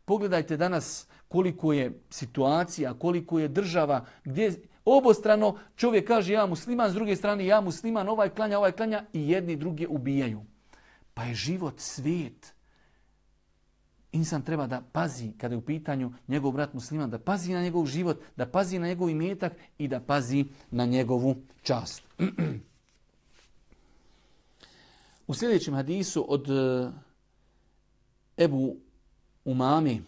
Pogledajte 0.04 0.56
danas 0.56 1.06
koliko 1.28 1.72
je 1.72 2.00
situacija, 2.10 2.94
koliko 2.94 3.38
je 3.38 3.48
država, 3.48 4.04
gdje 4.24 4.62
obostrano 4.84 5.58
čovjek 5.76 6.06
kaže 6.06 6.32
ja 6.32 6.46
musliman, 6.46 6.90
s 6.90 6.94
druge 6.94 7.16
strane 7.16 7.46
ja 7.46 7.60
musliman, 7.60 8.08
ovaj 8.08 8.28
klanja, 8.28 8.58
ovaj 8.58 8.72
klanja 8.72 9.04
i 9.12 9.30
jedni 9.30 9.56
druge 9.56 9.86
ubijaju. 9.88 10.44
Pa 11.14 11.24
je 11.24 11.34
život 11.34 11.74
svijet 11.80 12.54
insan 14.12 14.42
treba 14.42 14.66
da 14.66 14.82
pazi 14.92 15.32
kada 15.38 15.54
je 15.54 15.58
u 15.58 15.64
pitanju 15.64 16.12
njegov 16.28 16.52
brat 16.52 16.74
musliman, 16.74 17.10
da 17.10 17.18
pazi 17.18 17.52
na 17.52 17.62
njegov 17.62 17.86
život, 17.86 18.20
da 18.36 18.46
pazi 18.46 18.78
na 18.78 18.86
njegov 18.86 19.10
imetak 19.10 19.52
i 19.78 19.88
da 19.88 20.00
pazi 20.00 20.44
na 20.70 20.86
njegovu 20.86 21.36
čast. 21.62 22.02
u 25.26 25.34
sljedećem 25.34 25.74
hadisu 25.74 26.26
od 26.28 26.50
eh, 26.50 26.90
Ebu 28.36 28.76
Umami, 29.44 30.02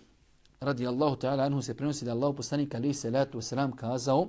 radi 0.60 0.86
Allahu 0.86 1.16
ta'ala 1.16 1.44
anhu 1.44 1.62
se 1.62 1.74
prenosi 1.74 2.04
da 2.04 2.10
Allah 2.12 2.34
poslanik 2.36 2.74
ali 2.74 2.94
se 2.94 3.10
letu 3.10 3.38
wasalam 3.38 3.76
kazao 3.76 4.28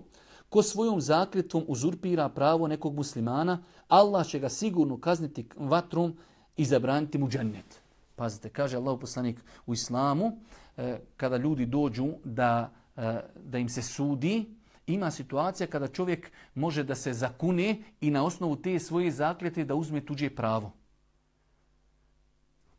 ko 0.50 0.64
svojom 0.64 1.02
zakljetvom 1.02 1.64
uzurpira 1.68 2.30
pravo 2.30 2.68
nekog 2.68 2.96
muslimana, 2.96 3.64
Allah 3.88 4.28
će 4.28 4.40
ga 4.40 4.50
sigurno 4.50 5.00
kazniti 5.00 5.48
vatrom 5.56 6.18
i 6.58 6.66
zabraniti 6.66 7.18
mu 7.18 7.30
džennet. 7.30 7.85
Pazite, 8.16 8.50
kaže 8.50 8.78
Allah 8.78 8.98
poslanik 9.02 9.40
u 9.66 9.74
islamu, 9.74 10.32
e, 10.78 11.00
kada 11.18 11.38
ljudi 11.38 11.66
dođu 11.66 12.08
da, 12.24 12.72
e, 12.96 13.22
da 13.44 13.58
im 13.58 13.70
se 13.70 13.82
sudi, 13.82 14.46
ima 14.88 15.12
situacija 15.12 15.68
kada 15.68 15.88
čovjek 15.88 16.32
može 16.56 16.84
da 16.84 16.96
se 16.96 17.14
zakune 17.14 17.84
i 18.02 18.12
na 18.12 18.26
osnovu 18.26 18.56
te 18.56 18.80
svoje 18.80 19.12
zakljete 19.12 19.66
da 19.66 19.76
uzme 19.76 20.06
tuđe 20.06 20.30
pravo. 20.30 20.72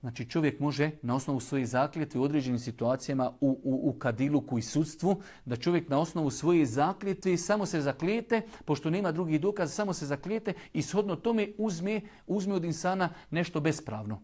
Znači 0.01 0.31
čovjek 0.31 0.61
može 0.61 0.91
na 1.03 1.15
osnovu 1.15 1.41
svoje 1.41 1.67
zakljete 1.67 2.19
u 2.19 2.23
određenim 2.23 2.59
situacijama 2.59 3.33
u, 3.41 3.61
u, 3.65 3.91
u 3.91 3.93
kadiluku 3.99 4.59
i 4.59 4.63
sudstvu, 4.63 5.21
da 5.45 5.57
čovjek 5.57 5.89
na 5.89 5.99
osnovu 5.99 6.31
svoje 6.31 6.67
zakljete 6.67 7.37
samo 7.37 7.67
se 7.67 7.81
zaklijete, 7.81 8.43
pošto 8.65 8.91
nema 8.91 9.13
drugih 9.13 9.41
dokaza, 9.41 9.73
samo 9.73 9.93
se 9.93 10.07
zaklijete 10.07 10.53
i 10.73 10.83
shodno 10.83 11.17
tome 11.17 11.49
uzme, 11.59 12.01
uzme 12.27 12.55
od 12.55 12.65
insana 12.65 13.09
nešto 13.31 13.61
bespravno. 13.61 14.23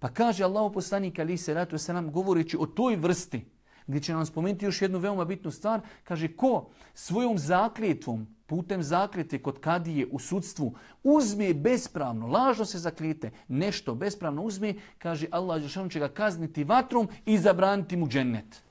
Pa 0.00 0.08
kaže 0.08 0.44
Allah 0.44 0.70
poslanik 0.74 1.18
ali 1.18 1.36
se 1.36 1.54
ratu 1.54 1.78
se 1.78 1.92
nam 1.92 2.12
govoreći 2.12 2.56
o 2.60 2.66
toj 2.66 2.96
vrsti, 2.96 3.44
gdje 3.86 4.00
će 4.00 4.12
nam 4.12 4.26
spomenuti 4.26 4.64
još 4.64 4.82
jednu 4.82 4.98
veoma 4.98 5.24
bitnu 5.24 5.50
stvar, 5.50 5.80
kaže 6.04 6.36
ko 6.36 6.70
svojom 6.94 7.38
zakljetvom, 7.38 8.26
putem 8.46 8.82
zakljete 8.82 9.42
kod 9.42 9.60
kadije 9.60 10.06
u 10.12 10.18
sudstvu, 10.18 10.74
uzme 11.02 11.54
bespravno, 11.54 12.26
lažno 12.26 12.64
se 12.64 12.78
zakljete, 12.78 13.30
nešto 13.48 13.94
bespravno 13.94 14.42
uzme, 14.42 14.74
kaže 14.98 15.26
Allah 15.30 15.62
će 15.90 15.98
ga 15.98 16.08
kazniti 16.08 16.64
vatrom 16.64 17.08
i 17.26 17.38
zabraniti 17.38 17.96
mu 17.96 18.08
džennet. 18.08 18.62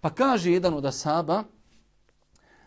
Pa 0.00 0.10
kaže 0.10 0.52
jedan 0.52 0.74
od 0.74 0.84
asaba, 0.84 1.44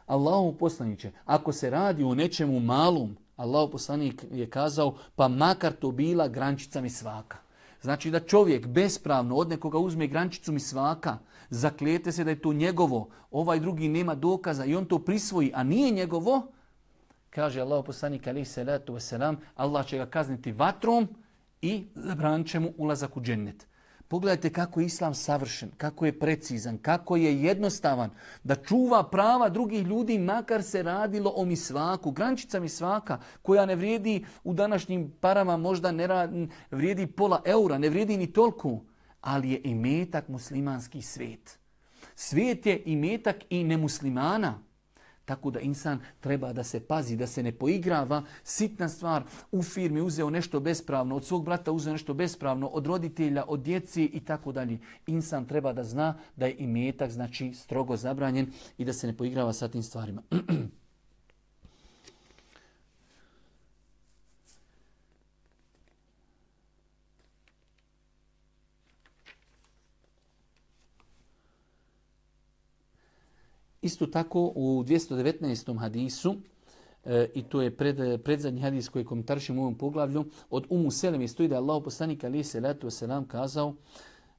Allahu 0.06 0.58
poslaniće, 0.58 1.12
ako 1.26 1.52
se 1.52 1.70
radi 1.70 2.04
o 2.04 2.16
nečemu 2.16 2.60
malom, 2.60 3.18
Allahu 3.36 3.72
poslanik 3.72 4.26
je 4.32 4.50
kazao, 4.50 4.96
pa 5.16 5.28
makar 5.28 5.74
to 5.74 5.92
bila 5.92 6.28
grančica 6.28 6.82
mi 6.82 6.90
svaka. 6.90 7.43
Znači 7.84 8.12
da 8.12 8.20
čovjek 8.20 8.68
bespravno 8.68 9.36
od 9.36 9.50
nekoga 9.50 9.78
uzme 9.78 10.08
grančicu 10.08 10.52
mi 10.52 10.60
svaka, 10.60 11.18
zaklijete 11.50 12.12
se 12.12 12.24
da 12.24 12.30
je 12.30 12.40
to 12.40 12.54
njegovo, 12.54 13.10
ovaj 13.32 13.60
drugi 13.60 13.88
nema 13.88 14.16
dokaza 14.16 14.66
i 14.66 14.76
on 14.76 14.86
to 14.86 15.00
prisvoji, 15.00 15.52
a 15.56 15.64
nije 15.64 15.92
njegovo, 15.92 16.48
kaže 17.30 17.62
Allah 17.62 17.84
poslanik 17.86 18.28
alaih 18.28 18.48
salatu 18.48 18.94
wasalam, 18.94 19.36
Allah 19.56 19.86
će 19.86 19.98
ga 19.98 20.06
kazniti 20.06 20.52
vatrom 20.52 21.08
i 21.62 21.86
zabranit 21.96 22.48
će 22.48 22.60
mu 22.60 22.74
ulazak 22.78 23.18
u 23.18 23.22
džennet. 23.22 23.68
Pogledajte 24.14 24.50
kako 24.50 24.80
je 24.80 24.86
islam 24.86 25.14
savršen, 25.14 25.72
kako 25.78 26.06
je 26.06 26.20
precizan, 26.20 26.78
kako 26.78 27.16
je 27.16 27.42
jednostavan 27.44 28.10
da 28.44 28.56
čuva 28.56 29.10
prava 29.10 29.50
drugih 29.50 29.88
ljudi 29.88 30.18
makar 30.18 30.64
se 30.64 30.84
radilo 30.84 31.34
o 31.36 31.46
misvaku. 31.46 32.12
Grančica 32.12 32.60
misvaka 32.60 33.20
koja 33.42 33.66
ne 33.66 33.76
vrijedi 33.76 34.26
u 34.44 34.54
današnjim 34.54 35.14
parama 35.20 35.58
možda 35.58 35.92
ne 35.92 36.08
radi, 36.08 36.48
vrijedi 36.72 37.08
pola 37.08 37.42
eura, 37.46 37.78
ne 37.78 37.90
vrijedi 37.90 38.18
ni 38.18 38.34
toliko, 38.34 38.80
ali 39.22 39.52
je 39.52 39.62
imetak 39.64 40.28
muslimanski 40.28 41.02
svet. 41.02 41.60
Svijet 42.16 42.66
je 42.66 42.84
imetak 42.86 43.36
i 43.50 43.64
nemuslimana. 43.64 44.60
Tako 45.26 45.52
da 45.52 45.60
insan 45.60 46.00
treba 46.20 46.54
da 46.54 46.64
se 46.64 46.80
pazi, 46.80 47.16
da 47.16 47.28
se 47.28 47.44
ne 47.44 47.52
poigrava. 47.52 48.24
Sitna 48.44 48.90
stvar, 48.90 49.24
u 49.52 49.64
firmi 49.64 50.02
uzeo 50.02 50.30
nešto 50.30 50.60
bespravno, 50.60 51.16
od 51.16 51.26
svog 51.26 51.46
brata 51.46 51.72
uzeo 51.72 51.94
nešto 51.94 52.14
bespravno, 52.14 52.68
od 52.68 52.88
roditelja, 52.88 53.44
od 53.48 53.60
djeci 53.60 54.04
i 54.04 54.20
tako 54.20 54.52
dalje. 54.52 54.78
Insan 55.08 55.46
treba 55.46 55.74
da 55.74 55.84
zna 55.84 56.18
da 56.36 56.46
je 56.46 56.56
imetak 56.60 57.12
znači 57.12 57.54
strogo 57.54 57.98
zabranjen 57.98 58.52
i 58.78 58.86
da 58.86 58.94
se 58.94 59.08
ne 59.08 59.18
poigrava 59.18 59.54
sa 59.54 59.68
tim 59.68 59.84
stvarima. 59.84 60.22
Isto 73.84 74.08
tako 74.08 74.52
u 74.56 74.84
219. 74.88 75.80
hadisu, 75.80 76.36
e, 77.06 77.28
i 77.36 77.44
to 77.44 77.62
je 77.62 77.78
pred, 77.78 78.24
predzadnji 78.24 78.62
hadis 78.62 78.90
koji 78.90 79.06
komentaršim 79.06 79.60
u 79.60 79.62
ovom 79.62 79.76
poglavlju, 79.76 80.26
od 80.50 80.66
Umu 80.70 80.92
Selemi 80.92 81.28
stoji 81.28 81.50
da 81.50 81.56
je 81.56 81.60
Allah 81.60 81.82
poslanik 81.84 82.24
ali 82.24 82.44
se 82.44 82.60
letu 82.60 82.90
selam 82.90 83.28
kazao 83.28 83.74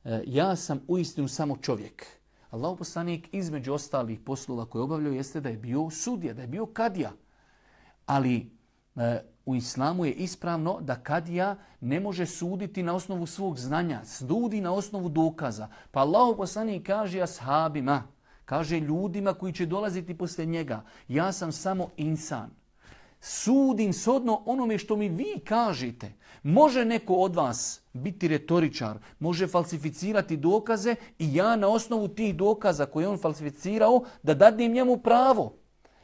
e, 0.04 0.22
ja 0.26 0.56
sam 0.56 0.80
uistinu 0.88 1.28
samo 1.28 1.56
čovjek. 1.56 2.06
Allah 2.50 2.78
poslanik 2.78 3.28
između 3.32 3.72
ostalih 3.72 4.20
poslova 4.20 4.66
koje 4.66 4.82
obavljao 4.82 5.12
jeste 5.12 5.40
da 5.40 5.48
je 5.48 5.56
bio 5.56 5.90
sudija, 5.90 6.34
da 6.34 6.42
je 6.42 6.48
bio 6.48 6.66
kadija. 6.66 7.12
Ali 8.06 8.50
e, 8.96 9.20
u 9.46 9.54
islamu 9.54 10.04
je 10.04 10.12
ispravno 10.12 10.80
da 10.80 10.94
kadija 10.94 11.56
ne 11.80 12.00
može 12.00 12.26
suditi 12.26 12.82
na 12.82 12.94
osnovu 12.94 13.26
svog 13.26 13.58
znanja, 13.58 14.04
sudi 14.04 14.60
na 14.60 14.72
osnovu 14.72 15.08
dokaza. 15.08 15.68
Pa 15.90 16.00
Allah 16.00 16.36
poslanik 16.36 16.86
kaže 16.86 17.20
ashabima, 17.20 18.13
Kaže 18.44 18.80
ljudima 18.80 19.34
koji 19.34 19.52
će 19.52 19.66
dolaziti 19.66 20.18
posle 20.18 20.46
njega, 20.46 20.82
ja 21.08 21.32
sam 21.32 21.52
samo 21.52 21.90
insan. 21.96 22.50
Sudim 23.20 23.92
sodno 23.92 24.42
onome 24.46 24.78
što 24.78 24.96
mi 24.96 25.08
vi 25.08 25.40
kažete. 25.44 26.12
Može 26.42 26.84
neko 26.84 27.14
od 27.14 27.34
vas 27.34 27.80
biti 27.92 28.28
retoričar, 28.28 28.98
može 29.18 29.46
falsificirati 29.46 30.36
dokaze 30.36 30.94
i 31.18 31.34
ja 31.34 31.56
na 31.56 31.68
osnovu 31.68 32.08
tih 32.08 32.36
dokaza 32.36 32.86
koje 32.86 33.08
on 33.08 33.18
falsificirao 33.18 34.04
da 34.22 34.34
dadnem 34.34 34.72
njemu 34.72 34.96
pravo. 34.96 35.56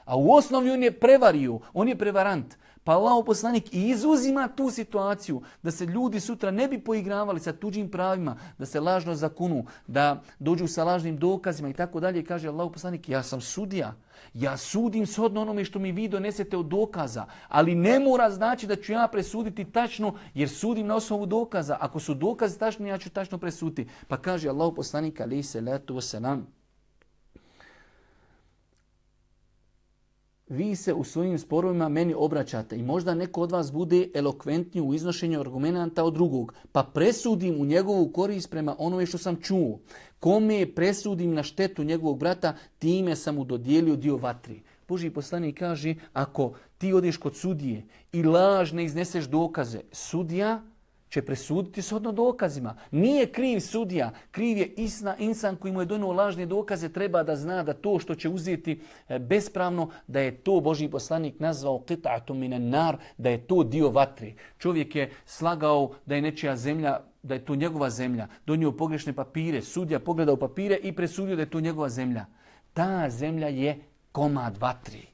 A 0.04 0.16
u 0.16 0.32
osnovi 0.32 0.70
on 0.70 0.82
je 0.82 1.00
prevario, 1.00 1.58
on 1.72 1.88
je 1.88 1.98
prevarant. 1.98 2.56
Pa 2.84 2.92
Allah 2.92 3.24
poslanik 3.26 3.74
i 3.74 3.88
izuzima 3.88 4.48
tu 4.48 4.70
situaciju 4.70 5.42
da 5.62 5.70
se 5.70 5.86
ljudi 5.86 6.20
sutra 6.20 6.50
ne 6.50 6.68
bi 6.68 6.80
poigravali 6.84 7.40
sa 7.40 7.52
tuđim 7.52 7.90
pravima, 7.90 8.36
da 8.58 8.66
se 8.66 8.80
lažno 8.80 9.14
zakunu, 9.14 9.64
da 9.86 10.22
dođu 10.38 10.66
sa 10.66 10.84
lažnim 10.84 11.16
dokazima 11.16 11.68
i 11.68 11.72
tako 11.72 12.00
dalje. 12.00 12.24
Kaže 12.24 12.48
Allah 12.48 12.70
poslanik, 12.72 13.08
ja 13.08 13.22
sam 13.22 13.40
sudija, 13.40 13.94
ja 14.34 14.56
sudim 14.56 15.06
shodno 15.06 15.40
onome 15.40 15.64
što 15.64 15.78
mi 15.78 15.92
vi 15.92 16.08
donesete 16.08 16.56
od 16.56 16.66
dokaza, 16.66 17.26
ali 17.48 17.74
ne 17.74 18.00
mora 18.00 18.30
znači 18.30 18.66
da 18.66 18.76
ću 18.76 18.92
ja 18.92 19.08
presuditi 19.12 19.64
tačno 19.64 20.14
jer 20.34 20.48
sudim 20.48 20.86
na 20.86 20.96
osnovu 20.96 21.26
dokaza. 21.26 21.76
Ako 21.80 22.00
su 22.00 22.14
dokazi 22.14 22.58
tačni, 22.58 22.88
ja 22.88 22.98
ću 22.98 23.10
tačno 23.10 23.38
presuditi. 23.38 23.90
Pa 24.08 24.16
kaže 24.16 24.48
Allah 24.48 24.72
poslanik, 24.76 25.20
ali 25.20 25.42
se 25.42 25.60
letu 25.60 26.00
se 26.00 26.20
vi 30.50 30.76
se 30.76 30.94
u 30.94 31.04
svojim 31.04 31.38
sporovima 31.38 31.88
meni 31.88 32.14
obraćate 32.14 32.76
i 32.76 32.82
možda 32.82 33.14
neko 33.14 33.40
od 33.40 33.52
vas 33.52 33.72
bude 33.72 34.08
elokventniji 34.14 34.82
u 34.82 34.94
iznošenju 34.94 35.40
argumenta 35.40 36.04
od 36.04 36.14
drugog, 36.14 36.54
pa 36.72 36.82
presudim 36.82 37.60
u 37.60 37.64
njegovu 37.64 38.08
korist 38.08 38.50
prema 38.50 38.76
onome 38.78 39.06
što 39.06 39.18
sam 39.18 39.36
čuo. 39.36 39.78
Kome 40.20 40.74
presudim 40.74 41.34
na 41.34 41.42
štetu 41.42 41.84
njegovog 41.84 42.18
brata, 42.18 42.56
time 42.78 43.16
sam 43.16 43.34
mu 43.34 43.44
dodijelio 43.44 43.96
dio 43.96 44.16
vatri. 44.16 44.62
Boži 44.88 45.10
poslanik 45.10 45.58
kaže, 45.58 45.94
ako 46.12 46.52
ti 46.78 46.92
odeš 46.92 47.16
kod 47.16 47.36
sudije 47.36 47.86
i 48.12 48.22
laž 48.22 48.72
ne 48.72 48.84
izneseš 48.84 49.24
dokaze, 49.24 49.80
sudija 49.92 50.62
će 51.10 51.22
presuditi 51.22 51.82
shodno 51.82 52.12
dokazima. 52.12 52.76
Nije 52.90 53.32
kriv 53.32 53.60
sudija, 53.60 54.10
kriv 54.30 54.58
je 54.58 54.66
isna 54.76 55.16
insan 55.18 55.56
koji 55.56 55.72
mu 55.72 55.80
je 55.80 55.86
donio 55.86 56.12
lažne 56.12 56.46
dokaze, 56.46 56.88
treba 56.88 57.22
da 57.22 57.36
zna 57.36 57.62
da 57.62 57.72
to 57.74 57.98
što 57.98 58.14
će 58.14 58.28
uzeti 58.28 58.80
e, 59.08 59.18
bespravno, 59.18 59.90
da 60.06 60.20
je 60.20 60.36
to 60.36 60.60
Boži 60.60 60.88
poslanik 60.88 61.40
nazvao 61.40 61.78
qita'atum 61.78 62.34
minan 62.34 62.68
nar, 62.68 62.96
da 63.18 63.30
je 63.30 63.46
to 63.46 63.64
dio 63.64 63.90
vatre. 63.90 64.32
Čovjek 64.58 64.96
je 64.96 65.10
slagao 65.26 65.90
da 66.06 66.14
je 66.14 66.22
nečija 66.22 66.56
zemlja, 66.56 67.00
da 67.22 67.34
je 67.34 67.44
to 67.44 67.54
njegova 67.54 67.90
zemlja, 67.90 68.28
donio 68.46 68.72
pogrešne 68.72 69.12
papire, 69.12 69.62
sudija 69.62 70.00
pogledao 70.00 70.36
papire 70.36 70.78
i 70.82 70.92
presudio 70.92 71.36
da 71.36 71.42
je 71.42 71.50
to 71.50 71.60
njegova 71.60 71.88
zemlja. 71.88 72.26
Ta 72.72 73.10
zemlja 73.10 73.48
je 73.48 73.78
komad 74.12 74.56
vatri. 74.58 75.06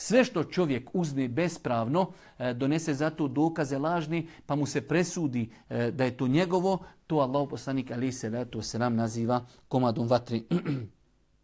Sve 0.00 0.24
što 0.24 0.44
čovjek 0.44 0.90
uzme 0.92 1.28
bespravno, 1.28 2.12
e, 2.38 2.54
donese 2.54 2.94
za 2.94 3.10
to 3.10 3.28
dokaze 3.28 3.78
lažni, 3.78 4.28
pa 4.46 4.54
mu 4.54 4.66
se 4.66 4.80
presudi 4.80 5.50
e, 5.68 5.90
da 5.90 6.04
je 6.04 6.16
to 6.16 6.28
njegovo, 6.28 6.78
to 7.06 7.16
Allah 7.16 7.48
poslanik 7.50 7.90
ali 7.90 8.12
se 8.12 8.46
to 8.50 8.62
se 8.62 8.78
nam 8.78 8.96
naziva 8.96 9.46
komadom 9.68 10.08
vatri. 10.08 10.44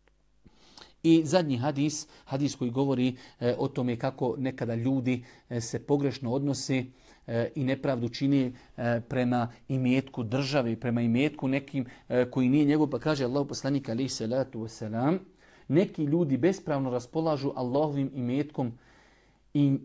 I 1.03 1.23
zadnji 1.25 1.57
hadis, 1.57 2.07
hadis 2.25 2.55
koji 2.57 2.71
govori 2.71 3.17
e, 3.41 3.55
o 3.59 3.69
tome 3.69 3.97
kako 3.97 4.35
nekada 4.39 4.75
ljudi 4.75 5.25
se 5.61 5.79
pogrešno 5.79 6.33
odnose 6.33 6.85
i 7.55 7.65
nepravdu 7.65 8.09
čini 8.09 8.55
prema 9.09 9.53
imetku 9.69 10.23
države, 10.23 10.77
prema 10.81 11.01
imetku 11.03 11.49
nekim 11.49 11.87
koji 12.31 12.49
nije 12.49 12.65
njegov, 12.65 12.91
pa 12.91 12.99
kaže 12.99 13.25
Allah 13.25 13.47
poslanik 13.49 13.89
ali 13.89 14.09
se 14.09 14.27
letu 14.27 14.69
selam, 14.69 15.19
neki 15.69 16.05
ljudi 16.05 16.37
bespravno 16.37 16.91
raspolažu 16.91 17.53
Allahovim 17.57 18.11
imetkom 18.15 18.73
i 19.55 19.79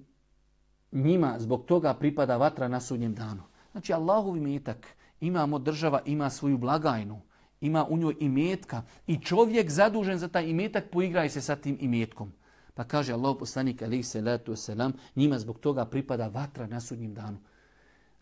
njima 0.91 1.35
zbog 1.39 1.65
toga 1.65 1.93
pripada 1.93 2.37
vatra 2.37 2.67
na 2.67 2.79
sudnjem 2.79 3.13
danu. 3.13 3.43
Znači 3.71 3.93
Allahov 3.93 4.37
imetak, 4.37 4.87
imamo 5.19 5.59
država, 5.59 6.01
ima 6.05 6.29
svoju 6.29 6.57
blagajnu, 6.57 7.21
ima 7.61 7.85
u 7.89 7.97
njoj 7.97 8.15
imetka 8.19 8.83
i 9.07 9.17
čovjek 9.17 9.69
zadužen 9.69 10.17
za 10.17 10.27
taj 10.27 10.49
imetak 10.49 10.83
poigraje 10.91 11.29
se 11.29 11.41
sa 11.41 11.55
tim 11.55 11.77
imetkom. 11.79 12.31
Pa 12.73 12.83
kaže 12.83 13.13
Allah 13.13 13.35
poslanik 13.39 13.81
alaihi 13.81 14.03
salatu 14.03 14.51
wasalam, 14.51 14.91
njima 15.15 15.39
zbog 15.39 15.59
toga 15.59 15.85
pripada 15.85 16.27
vatra 16.27 16.67
na 16.67 16.79
sudnjem 16.79 17.13
danu. 17.13 17.37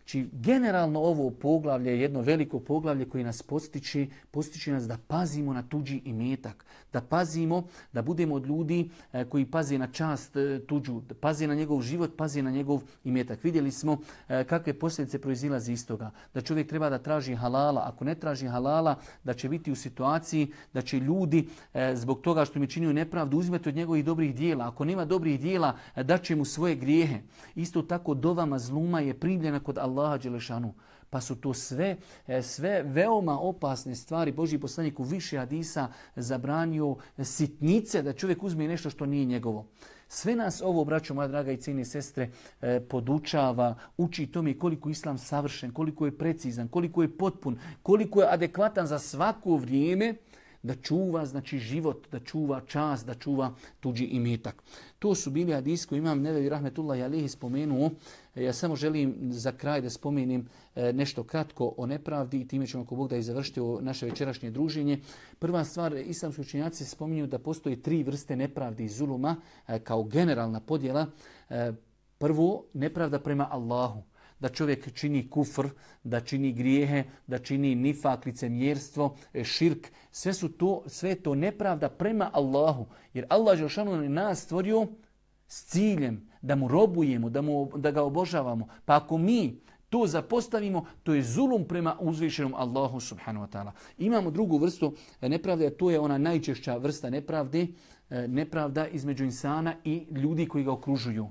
Znači, 0.07 0.29
generalno 0.31 0.99
ovo 0.99 1.29
poglavlje 1.29 1.91
je 1.91 2.01
jedno 2.01 2.21
veliko 2.21 2.59
poglavlje 2.59 3.09
koje 3.09 3.23
nas 3.23 3.43
postiče, 3.43 4.07
postiče 4.31 4.71
nas 4.71 4.87
da 4.87 4.97
pazimo 5.07 5.53
na 5.53 5.63
tuđi 5.63 6.01
imetak, 6.05 6.65
da 6.93 7.01
pazimo, 7.01 7.63
da 7.93 8.01
budemo 8.01 8.35
od 8.35 8.45
ljudi 8.45 8.89
eh, 9.13 9.25
koji 9.25 9.45
paze 9.45 9.77
na 9.77 9.87
čast 9.87 10.35
eh, 10.35 10.59
tuđu, 10.67 11.01
da 11.01 11.47
na 11.47 11.55
njegov 11.55 11.81
život, 11.81 12.11
paze 12.17 12.41
na 12.41 12.51
njegov 12.51 12.81
imetak. 13.03 13.43
Vidjeli 13.43 13.71
smo 13.71 13.97
eh, 14.29 14.43
kakve 14.43 14.73
posljedice 14.73 15.21
proizilaze 15.21 15.73
iz 15.73 15.87
toga. 15.87 16.11
Da 16.33 16.41
čovjek 16.41 16.69
treba 16.69 16.89
da 16.89 16.97
traži 16.97 17.35
halala. 17.35 17.83
Ako 17.85 18.05
ne 18.05 18.15
traži 18.15 18.47
halala, 18.47 18.95
da 19.23 19.33
će 19.33 19.49
biti 19.49 19.71
u 19.71 19.75
situaciji 19.75 20.51
da 20.73 20.81
će 20.81 20.99
ljudi 20.99 21.47
zbog 21.93 22.21
toga 22.21 22.45
što 22.45 22.59
mi 22.59 22.67
činio 22.67 22.93
nepravdu 22.93 23.37
uzmeti 23.37 23.69
od 23.69 23.75
njegovih 23.75 24.05
dobrih 24.05 24.35
dijela. 24.35 24.67
Ako 24.67 24.85
nema 24.85 25.05
dobrih 25.05 25.39
dijela, 25.39 25.75
da 25.95 26.17
će 26.17 26.35
mu 26.35 26.45
svoje 26.45 26.75
grijehe. 26.75 27.19
Isto 27.55 27.81
tako 27.81 28.13
dovama 28.13 28.59
zluma 28.59 28.99
je 28.99 29.13
primljena 29.13 29.59
kod 29.59 29.77
Allah 29.77 29.96
Allaha 29.97 30.17
Đelešanu. 30.17 30.73
Pa 31.09 31.21
su 31.21 31.35
to 31.35 31.53
sve, 31.53 31.95
e, 32.27 32.41
sve 32.41 32.83
veoma 32.83 33.39
opasne 33.39 33.95
stvari. 33.95 34.31
Boži 34.31 34.57
poslanik 34.57 34.99
u 34.99 35.03
više 35.03 35.37
hadisa 35.37 35.87
zabranio 36.15 36.95
sitnice 37.23 38.01
da 38.01 38.13
čovjek 38.13 38.43
uzme 38.43 38.67
nešto 38.67 38.89
što 38.89 39.05
nije 39.05 39.25
njegovo. 39.25 39.65
Sve 40.07 40.35
nas 40.35 40.61
ovo, 40.61 40.85
braćo 40.85 41.13
moja 41.13 41.27
draga 41.27 41.51
i 41.51 41.57
cijene 41.57 41.85
sestre, 41.85 42.29
e, 42.61 42.79
podučava, 42.79 43.75
uči 43.97 44.27
to 44.27 44.41
mi 44.41 44.59
koliko 44.59 44.89
islam 44.89 45.17
savršen, 45.17 45.71
koliko 45.71 46.05
je 46.05 46.17
precizan, 46.17 46.67
koliko 46.67 47.01
je 47.01 47.17
potpun, 47.17 47.59
koliko 47.83 48.21
je 48.21 48.27
adekvatan 48.31 48.87
za 48.87 48.99
svako 48.99 49.55
vrijeme, 49.55 50.15
da 50.63 50.75
čuva 50.75 51.25
znači 51.25 51.59
život, 51.59 52.07
da 52.11 52.19
čuva 52.19 52.61
čas, 52.67 53.05
da 53.05 53.13
čuva 53.13 53.53
tuđi 53.79 54.05
imetak. 54.05 54.63
To 54.99 55.15
su 55.15 55.31
bili 55.31 55.53
hadis 55.53 55.85
koji 55.85 55.99
imam 55.99 56.21
Nevevi 56.21 56.49
Rahmetullahi 56.49 57.03
Alihi 57.03 57.29
spomenuo. 57.29 57.91
E, 58.37 58.43
ja 58.43 58.53
samo 58.53 58.75
želim 58.75 59.15
za 59.31 59.51
kraj 59.51 59.81
da 59.81 59.89
spomenim 59.89 60.47
e, 60.75 60.93
nešto 60.93 61.23
kratko 61.23 61.73
o 61.77 61.85
nepravdi 61.85 62.41
i 62.41 62.47
time 62.47 62.67
ćemo 62.67 62.83
ako 62.83 62.95
Bog 62.95 63.09
da 63.09 63.17
i 63.17 63.23
završiti 63.23 63.59
naše 63.81 64.05
večerašnje 64.05 64.51
druženje. 64.51 64.99
Prva 65.39 65.63
stvar, 65.63 65.93
islamski 65.93 66.41
učenjaci 66.41 66.85
spominju 66.85 67.27
da 67.27 67.39
postoji 67.39 67.81
tri 67.81 68.03
vrste 68.03 68.35
nepravdi 68.35 68.83
i 68.83 68.89
zuluma 68.89 69.35
e, 69.67 69.79
kao 69.79 70.03
generalna 70.03 70.59
podjela. 70.59 71.05
Prvo, 72.17 72.65
nepravda 72.73 73.19
prema 73.19 73.47
Allahu 73.51 74.03
da 74.39 74.49
čovjek 74.49 74.93
čini 74.93 75.29
kufr, 75.29 75.67
da 76.03 76.19
čini 76.19 76.53
grijehe, 76.53 77.03
da 77.27 77.39
čini 77.39 77.75
nifak, 77.75 78.25
licemjerstvo, 78.25 79.15
širk. 79.43 79.87
Sve 80.11 80.33
su 80.33 80.49
to, 80.49 80.83
sve 80.87 81.15
to 81.15 81.35
nepravda 81.35 81.89
prema 81.89 82.29
Allahu. 82.33 82.85
Jer 83.13 83.25
Allah 83.29 83.57
Žešanu 83.57 84.09
nas 84.09 84.43
stvorio 84.43 84.87
s 85.47 85.65
ciljem 85.65 86.29
da 86.41 86.55
mu 86.55 86.67
robujemo, 86.67 87.29
da, 87.29 87.41
mu, 87.41 87.71
da 87.75 87.91
ga 87.91 88.03
obožavamo. 88.03 88.67
Pa 88.85 88.95
ako 88.95 89.17
mi 89.17 89.61
to 89.89 90.07
zapostavimo, 90.07 90.85
to 91.03 91.13
je 91.13 91.23
zulum 91.23 91.65
prema 91.65 91.95
uzvišenom 91.99 92.53
Allahu 92.53 92.99
subhanahu 92.99 93.45
wa 93.45 93.49
ta'ala. 93.49 93.71
Imamo 93.97 94.31
drugu 94.31 94.57
vrstu 94.57 94.93
nepravde, 95.21 95.67
a 95.67 95.71
to 95.71 95.91
je 95.91 95.99
ona 95.99 96.17
najčešća 96.17 96.77
vrsta 96.77 97.09
nepravde, 97.09 97.67
e, 98.09 98.27
nepravda 98.27 98.87
između 98.87 99.23
insana 99.23 99.75
i 99.83 100.07
ljudi 100.11 100.47
koji 100.47 100.63
ga 100.63 100.71
okružuju. 100.71 101.29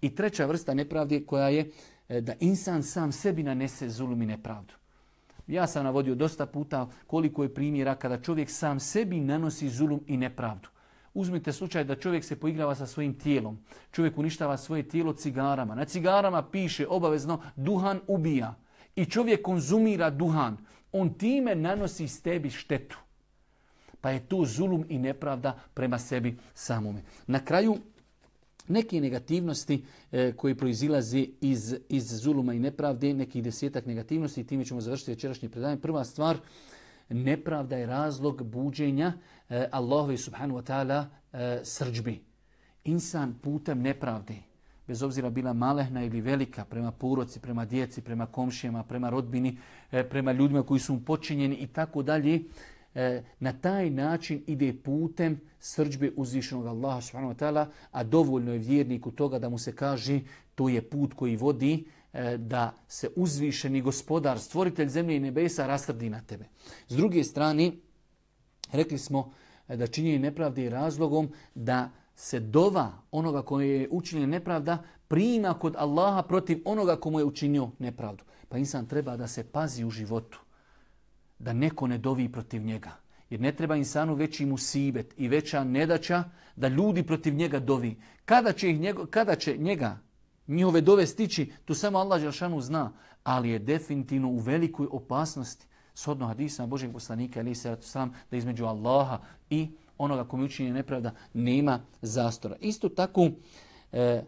I 0.00 0.14
treća 0.14 0.46
vrsta 0.46 0.74
nepravde 0.74 1.24
koja 1.26 1.48
je 1.48 1.70
e, 2.08 2.20
da 2.20 2.34
insan 2.40 2.82
sam 2.82 3.12
sebi 3.12 3.42
nanese 3.42 3.88
zulum 3.88 4.22
i 4.22 4.26
nepravdu. 4.26 4.74
Ja 5.46 5.66
sam 5.66 5.84
navodio 5.84 6.14
dosta 6.14 6.46
puta 6.46 6.88
koliko 7.06 7.42
je 7.42 7.54
primjera 7.54 7.94
kada 7.94 8.20
čovjek 8.20 8.50
sam 8.50 8.80
sebi 8.80 9.20
nanosi 9.20 9.68
zulum 9.68 10.00
i 10.06 10.16
nepravdu. 10.16 10.68
Uzmite 11.20 11.52
slučaj 11.52 11.84
da 11.84 11.96
čovjek 11.96 12.24
se 12.24 12.36
poigrava 12.36 12.74
sa 12.74 12.86
svojim 12.86 13.14
tijelom. 13.18 13.58
Čovjek 13.92 14.18
uništava 14.18 14.56
svoje 14.56 14.82
tijelo 14.82 15.12
cigarama. 15.12 15.74
Na 15.74 15.84
cigarama 15.84 16.42
piše 16.42 16.86
obavezno 16.88 17.42
duhan 17.56 18.00
ubija. 18.06 18.54
I 18.96 19.04
čovjek 19.04 19.42
konzumira 19.42 20.10
duhan. 20.10 20.56
On 20.92 21.14
time 21.14 21.54
nanosi 21.54 22.08
s 22.08 22.22
tebi 22.22 22.50
štetu. 22.50 22.98
Pa 24.00 24.10
je 24.10 24.20
to 24.20 24.44
zulum 24.44 24.84
i 24.88 24.98
nepravda 24.98 25.58
prema 25.74 25.98
sebi 25.98 26.38
samome. 26.54 27.02
Na 27.26 27.44
kraju 27.44 27.76
neke 28.68 29.00
negativnosti 29.00 29.84
e, 30.12 30.32
koje 30.36 30.54
proizilaze 30.54 31.26
iz, 31.40 31.74
iz 31.88 32.20
zuluma 32.22 32.54
i 32.54 32.58
nepravde, 32.58 33.14
nekih 33.14 33.44
desetak 33.44 33.86
negativnosti 33.86 34.44
time 34.44 34.64
ćemo 34.64 34.80
završiti 34.80 35.10
večerašnje 35.10 35.48
predavanje. 35.48 35.80
Prva 35.80 36.04
stvar, 36.04 36.36
nepravda 37.10 37.76
je 37.76 37.86
razlog 37.86 38.42
buđenja 38.42 39.12
e, 39.48 39.68
Allahove 39.70 40.16
subhanu 40.16 40.54
wa 40.54 40.62
ta'ala 40.62 41.04
e, 41.32 41.60
srđbi. 41.64 42.20
Insan 42.84 43.34
putem 43.42 43.82
nepravde, 43.82 44.34
bez 44.86 45.02
obzira 45.02 45.30
bila 45.30 45.52
malehna 45.52 46.04
ili 46.04 46.20
velika, 46.20 46.64
prema 46.64 46.92
puroci, 46.92 47.40
prema 47.40 47.64
djeci, 47.64 48.02
prema 48.02 48.26
komšijama, 48.26 48.82
prema 48.82 49.10
rodbini, 49.10 49.58
e, 49.92 50.08
prema 50.08 50.32
ljudima 50.32 50.62
koji 50.62 50.80
su 50.80 50.94
mu 50.94 51.00
počinjeni 51.00 51.56
i 51.56 51.66
tako 51.66 52.02
dalje, 52.02 52.42
e, 52.94 53.22
na 53.40 53.52
taj 53.52 53.90
način 53.90 54.42
ide 54.46 54.72
putem 54.82 55.40
srđbe 55.60 56.12
uzvišenog 56.16 56.66
Allaha 56.66 57.00
subhanahu 57.00 57.34
wa 57.34 57.38
ta'ala, 57.38 57.66
a 57.90 58.04
dovoljno 58.04 58.52
je 58.52 58.58
vjerniku 58.58 59.10
toga 59.10 59.38
da 59.38 59.48
mu 59.48 59.58
se 59.58 59.76
kaže 59.76 60.20
to 60.54 60.68
je 60.68 60.82
put 60.82 61.14
koji 61.14 61.36
vodi 61.36 61.84
E, 62.12 62.36
da 62.38 62.74
se 62.88 63.10
uzvišeni 63.16 63.80
gospodar, 63.82 64.38
stvoritelj 64.38 64.88
zemlje 64.88 65.16
i 65.16 65.20
nebesa 65.20 65.66
rastrdi 65.66 66.10
na 66.10 66.20
tebe. 66.20 66.44
S 66.88 66.96
druge 66.96 67.24
strane, 67.24 67.72
rekli 68.72 68.98
smo 68.98 69.32
e, 69.68 69.76
da 69.76 69.86
činjenje 69.86 70.18
nepravde 70.18 70.62
je 70.62 70.70
razlogom 70.70 71.32
da 71.54 71.90
se 72.14 72.40
dova 72.40 72.92
onoga 73.10 73.42
koje 73.42 73.80
je 73.80 73.88
učinio 73.90 74.26
nepravda 74.26 74.82
prima 75.08 75.54
kod 75.54 75.76
Allaha 75.78 76.22
protiv 76.22 76.62
onoga 76.64 76.96
komu 76.96 77.18
je 77.18 77.24
učinio 77.24 77.70
nepravdu. 77.78 78.24
Pa 78.48 78.58
insan 78.58 78.86
treba 78.86 79.16
da 79.16 79.26
se 79.26 79.44
pazi 79.44 79.84
u 79.84 79.90
životu 79.90 80.40
da 81.38 81.52
neko 81.52 81.86
ne 81.86 81.98
dovi 81.98 82.32
protiv 82.32 82.62
njega. 82.64 82.90
Jer 83.30 83.40
ne 83.40 83.52
treba 83.52 83.76
insanu 83.76 84.14
veći 84.14 84.46
musibet 84.46 85.14
i 85.16 85.28
veća 85.28 85.64
nedaća 85.64 86.24
da 86.56 86.68
ljudi 86.68 87.02
protiv 87.02 87.34
njega 87.34 87.58
dovi. 87.58 87.96
Kada 88.24 88.52
će, 88.52 88.70
ih 88.70 88.80
njego, 88.80 89.06
kada 89.06 89.34
će 89.34 89.56
njega 89.56 89.98
njihove 90.50 90.80
dove 90.80 91.06
stići, 91.06 91.52
tu 91.64 91.74
samo 91.74 91.98
Allah 91.98 92.20
Đelšanu 92.20 92.60
zna, 92.60 92.92
ali 93.24 93.50
je 93.50 93.58
definitivno 93.58 94.28
u 94.28 94.38
velikoj 94.38 94.86
opasnosti. 94.90 95.66
Shodno 95.94 96.26
hadisa 96.26 96.66
Božeg 96.66 96.92
poslanika, 96.92 97.40
ali 97.40 97.54
se 97.54 97.76
sam 97.80 98.12
da 98.30 98.36
između 98.36 98.64
Allaha 98.64 99.18
i 99.50 99.68
onoga 99.98 100.24
kome 100.24 100.44
učinje 100.44 100.72
nepravda 100.72 101.12
nema 101.34 101.80
zastora. 102.02 102.56
Isto 102.60 102.88
tako, 102.88 103.30
e, 103.92 104.22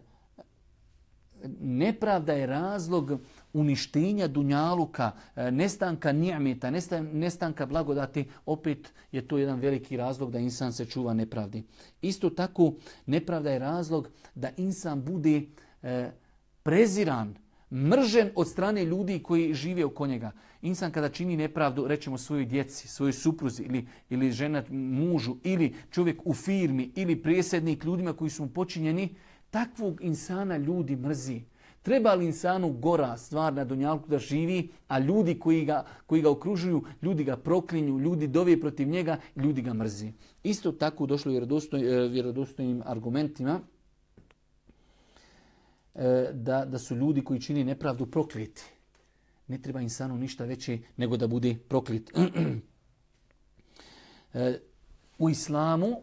nepravda 1.59 2.33
je 2.33 2.45
razlog 2.45 3.11
uništenja 3.53 4.27
dunjaluka, 4.27 5.11
e, 5.35 5.51
nestanka 5.51 6.11
njameta, 6.11 6.71
nestanka 7.13 7.65
blagodati, 7.65 8.29
opet 8.45 8.93
je 9.11 9.27
to 9.27 9.37
jedan 9.37 9.59
veliki 9.59 9.97
razlog 9.97 10.31
da 10.31 10.39
insan 10.39 10.73
se 10.73 10.85
čuva 10.85 11.13
nepravdi. 11.13 11.63
Isto 12.01 12.29
tako, 12.29 12.73
nepravda 13.05 13.51
je 13.51 13.59
razlog 13.59 14.09
da 14.35 14.49
insan 14.57 15.03
bude 15.03 15.41
e, 15.83 16.11
preziran, 16.63 17.35
mržen 17.71 18.29
od 18.35 18.47
strane 18.47 18.85
ljudi 18.85 19.19
koji 19.19 19.53
žive 19.53 19.85
oko 19.85 20.07
njega. 20.07 20.31
Insan 20.61 20.91
kada 20.91 21.09
čini 21.09 21.37
nepravdu, 21.37 21.87
rećemo 21.87 22.17
svojoj 22.17 22.45
djeci, 22.45 22.87
svojoj 22.87 23.13
supruzi 23.13 23.63
ili, 23.63 23.87
ili 24.09 24.31
žena 24.31 24.63
mužu 24.69 25.35
ili 25.43 25.75
čovjek 25.91 26.21
u 26.25 26.33
firmi 26.33 26.91
ili 26.95 27.21
prijesednik 27.21 27.83
ljudima 27.83 28.13
koji 28.13 28.29
su 28.29 28.43
mu 28.43 28.49
počinjeni, 28.49 29.15
takvog 29.49 30.01
insana 30.01 30.57
ljudi 30.57 30.95
mrzi. 30.95 31.41
Treba 31.81 32.13
li 32.13 32.25
insanu 32.25 32.69
gora 32.69 33.17
stvar 33.17 33.53
na 33.53 33.65
Dunjalku 33.65 34.09
da 34.09 34.19
živi, 34.19 34.69
a 34.87 34.99
ljudi 34.99 35.39
koji 35.39 35.65
ga, 35.65 35.85
koji 36.05 36.21
ga 36.21 36.29
okružuju, 36.29 36.83
ljudi 37.01 37.23
ga 37.23 37.37
proklinju, 37.37 37.99
ljudi 37.99 38.27
dovije 38.27 38.59
protiv 38.59 38.87
njega, 38.87 39.17
ljudi 39.35 39.61
ga 39.61 39.73
mrzi. 39.73 40.11
Isto 40.43 40.71
tako 40.71 41.05
došlo 41.05 41.31
je 41.31 41.41
e, 41.41 42.07
vjerodostojnim 42.07 42.81
argumentima 42.85 43.59
E, 45.95 46.29
da, 46.33 46.65
da 46.65 46.79
su 46.79 46.95
ljudi 46.95 47.23
koji 47.23 47.41
čini 47.41 47.63
nepravdu 47.63 48.05
prokliti. 48.05 48.63
Ne 49.47 49.61
treba 49.61 49.81
insanu 49.81 50.17
ništa 50.17 50.45
veće 50.45 50.79
nego 50.97 51.17
da 51.17 51.27
bude 51.27 51.55
proklit. 51.69 52.11
E, 54.35 54.59
u 55.17 55.29
islamu 55.29 56.01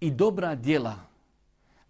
i 0.00 0.10
dobra 0.10 0.54
djela 0.54 0.98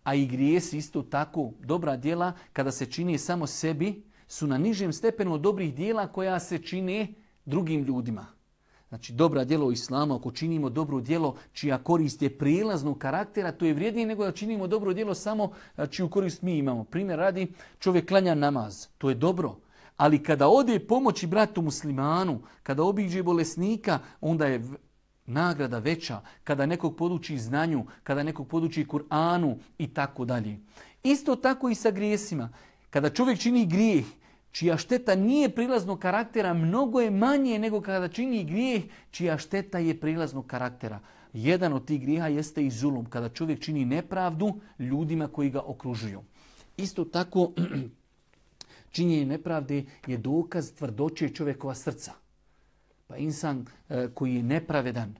a 0.04 0.14
i 0.14 0.26
grijesi 0.26 0.78
isto 0.78 1.02
tako 1.02 1.52
dobra 1.60 1.96
djela 1.96 2.32
kada 2.52 2.72
se 2.72 2.86
čini 2.86 3.18
samo 3.18 3.46
sebi 3.46 4.02
su 4.28 4.46
na 4.46 4.58
nižem 4.58 4.92
stepenu 4.92 5.32
od 5.32 5.40
dobrih 5.40 5.74
djela 5.74 6.12
koja 6.12 6.40
se 6.40 6.58
čine 6.58 7.14
drugim 7.44 7.82
ljudima. 7.84 8.26
Znači 8.94 9.12
dobra 9.12 9.44
djelo 9.44 9.70
Islama, 9.70 10.16
ako 10.16 10.30
činimo 10.30 10.70
dobro 10.70 11.00
djelo 11.00 11.36
čija 11.52 11.78
korist 11.78 12.22
je 12.22 12.38
prijelaznog 12.38 12.98
karaktera, 12.98 13.52
to 13.52 13.64
je 13.64 13.74
vrijednije 13.74 14.06
nego 14.06 14.24
da 14.24 14.32
činimo 14.32 14.66
dobro 14.66 14.92
djelo 14.92 15.14
samo 15.14 15.52
čiju 15.90 16.08
korist 16.08 16.42
mi 16.42 16.58
imamo. 16.58 16.84
Primjer 16.84 17.18
radi, 17.18 17.52
čovjek 17.78 18.08
klanja 18.08 18.34
namaz, 18.34 18.86
to 18.98 19.08
je 19.08 19.14
dobro. 19.14 19.56
Ali 19.96 20.22
kada 20.22 20.48
ode 20.48 20.78
pomoći 20.78 21.26
bratu 21.26 21.62
muslimanu, 21.62 22.40
kada 22.62 22.82
obiđe 22.82 23.22
bolesnika, 23.22 23.98
onda 24.20 24.46
je 24.46 24.62
nagrada 25.26 25.78
veća 25.78 26.20
kada 26.44 26.66
nekog 26.66 26.96
poduči 26.96 27.38
znanju, 27.38 27.84
kada 28.02 28.22
nekog 28.22 28.48
poduči 28.48 28.86
Kur'anu 28.86 29.56
i 29.78 29.94
tako 29.94 30.24
dalje. 30.24 30.58
Isto 31.02 31.36
tako 31.36 31.68
i 31.68 31.74
sa 31.74 31.90
grijesima. 31.90 32.48
Kada 32.90 33.10
čovjek 33.10 33.38
čini 33.38 33.66
grijeh, 33.66 34.04
čija 34.54 34.76
šteta 34.78 35.14
nije 35.14 35.48
prilaznog 35.48 35.98
karaktera, 35.98 36.54
mnogo 36.54 37.00
je 37.00 37.10
manje 37.10 37.58
nego 37.58 37.80
kada 37.80 38.08
čini 38.08 38.44
grijeh, 38.44 38.82
čija 39.10 39.38
šteta 39.38 39.78
je 39.78 40.00
prilaznog 40.00 40.46
karaktera. 40.46 41.00
Jedan 41.32 41.72
od 41.72 41.86
tih 41.86 42.00
grijeha 42.00 42.28
jeste 42.28 42.62
i 42.66 42.70
zulum, 42.70 43.06
kada 43.10 43.28
čovjek 43.28 43.60
čini 43.60 43.84
nepravdu 43.84 44.52
ljudima 44.78 45.28
koji 45.28 45.50
ga 45.50 45.60
okružuju. 45.60 46.22
Isto 46.76 47.04
tako, 47.04 47.52
činjenje 48.94 49.26
nepravde 49.26 49.84
je 50.06 50.16
dokaz 50.16 50.72
tvrdoće 50.72 51.28
čovjekova 51.28 51.74
srca. 51.74 52.12
Pa 53.06 53.16
insan 53.16 53.66
eh, 53.88 54.08
koji 54.14 54.34
je 54.34 54.42
nepravedan, 54.42 55.14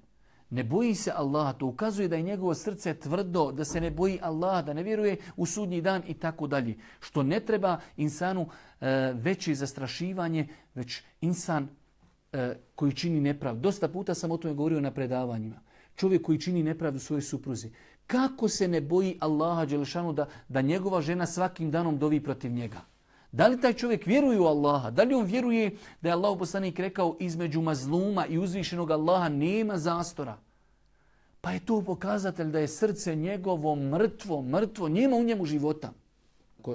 ne 0.54 0.64
boji 0.64 0.94
se 0.94 1.12
Allaha, 1.14 1.52
to 1.52 1.66
ukazuje 1.66 2.08
da 2.08 2.16
je 2.16 2.22
njegovo 2.22 2.54
srce 2.54 2.94
tvrdo, 2.94 3.52
da 3.52 3.64
se 3.64 3.80
ne 3.80 3.90
boji 3.90 4.18
Allaha, 4.22 4.62
da 4.62 4.72
ne 4.72 4.82
vjeruje 4.82 5.16
u 5.36 5.46
sudnji 5.46 5.80
dan 5.80 6.02
i 6.06 6.14
tako 6.14 6.46
dalje. 6.46 6.76
Što 7.00 7.22
ne 7.22 7.40
treba 7.40 7.80
insanu 7.96 8.46
e, 8.80 9.12
veće 9.14 9.54
zastrašivanje, 9.54 10.48
već 10.74 11.02
insan 11.20 11.68
e, 12.32 12.54
koji 12.74 12.92
čini 12.92 13.20
nepravdu. 13.20 13.60
Dosta 13.60 13.88
puta 13.88 14.14
sam 14.14 14.30
o 14.30 14.36
tome 14.36 14.54
govorio 14.54 14.80
na 14.80 14.90
predavanjima. 14.90 15.60
Čovjek 15.96 16.22
koji 16.22 16.40
čini 16.40 16.62
nepravdu 16.62 16.98
svojoj 16.98 17.22
supruzi. 17.22 17.70
Kako 18.06 18.48
se 18.48 18.68
ne 18.68 18.80
boji 18.80 19.18
Allaha 19.20 19.64
Đelešanu 19.64 20.12
da, 20.12 20.28
da 20.48 20.60
njegova 20.60 21.00
žena 21.00 21.26
svakim 21.26 21.70
danom 21.70 21.98
dovi 21.98 22.22
protiv 22.22 22.52
njega? 22.52 22.80
Da 23.32 23.48
li 23.48 23.60
taj 23.60 23.72
čovjek 23.72 24.06
vjeruje 24.06 24.40
u 24.40 24.46
Allaha? 24.46 24.90
Da 24.90 25.02
li 25.02 25.14
on 25.14 25.24
vjeruje 25.24 25.76
da 26.00 26.08
je 26.08 26.12
Allah 26.12 26.36
poslanik 26.38 26.78
rekao 26.78 27.16
između 27.20 27.60
mazluma 27.60 28.26
i 28.26 28.38
uzvišenog 28.38 28.90
Allaha 28.90 29.28
nema 29.28 29.78
zastora? 29.78 30.36
Pa 31.44 31.50
je 31.50 31.60
to 31.60 31.82
pokazatelj 31.82 32.50
da 32.50 32.58
je 32.58 32.68
srce 32.68 33.16
njegovo 33.16 33.76
mrtvo, 33.76 34.42
mrtvo, 34.42 34.88
njema 34.88 35.16
u 35.16 35.24
njemu 35.24 35.46
života 35.46 35.92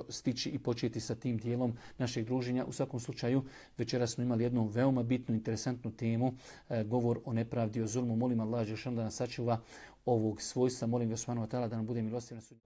stići 0.09 0.49
i 0.49 0.59
početi 0.59 0.99
sa 0.99 1.15
tim 1.15 1.37
dijelom 1.37 1.73
našeg 1.97 2.25
druženja. 2.25 2.65
U 2.65 2.71
svakom 2.71 2.99
slučaju, 2.99 3.43
večera 3.77 4.07
smo 4.07 4.23
imali 4.23 4.43
jednu 4.43 4.65
veoma 4.65 5.03
bitnu, 5.03 5.35
interesantnu 5.35 5.91
temu, 5.91 6.33
e, 6.69 6.83
govor 6.83 7.19
o 7.25 7.33
nepravdi, 7.33 7.81
o 7.81 7.87
zulmu. 7.87 8.15
Molim 8.15 8.39
Allah, 8.39 8.67
Žešan 8.67 8.95
da 8.95 9.03
nas 9.03 9.15
sačuva 9.15 9.59
ovog 10.05 10.41
svojstva. 10.41 10.87
Molim 10.87 11.09
ga 11.09 11.17
Subhanahu 11.17 11.47
da 11.47 11.67
nam 11.67 11.85
bude 11.85 12.01
milostiv 12.01 12.35
na 12.35 12.41
sudnju. 12.41 12.63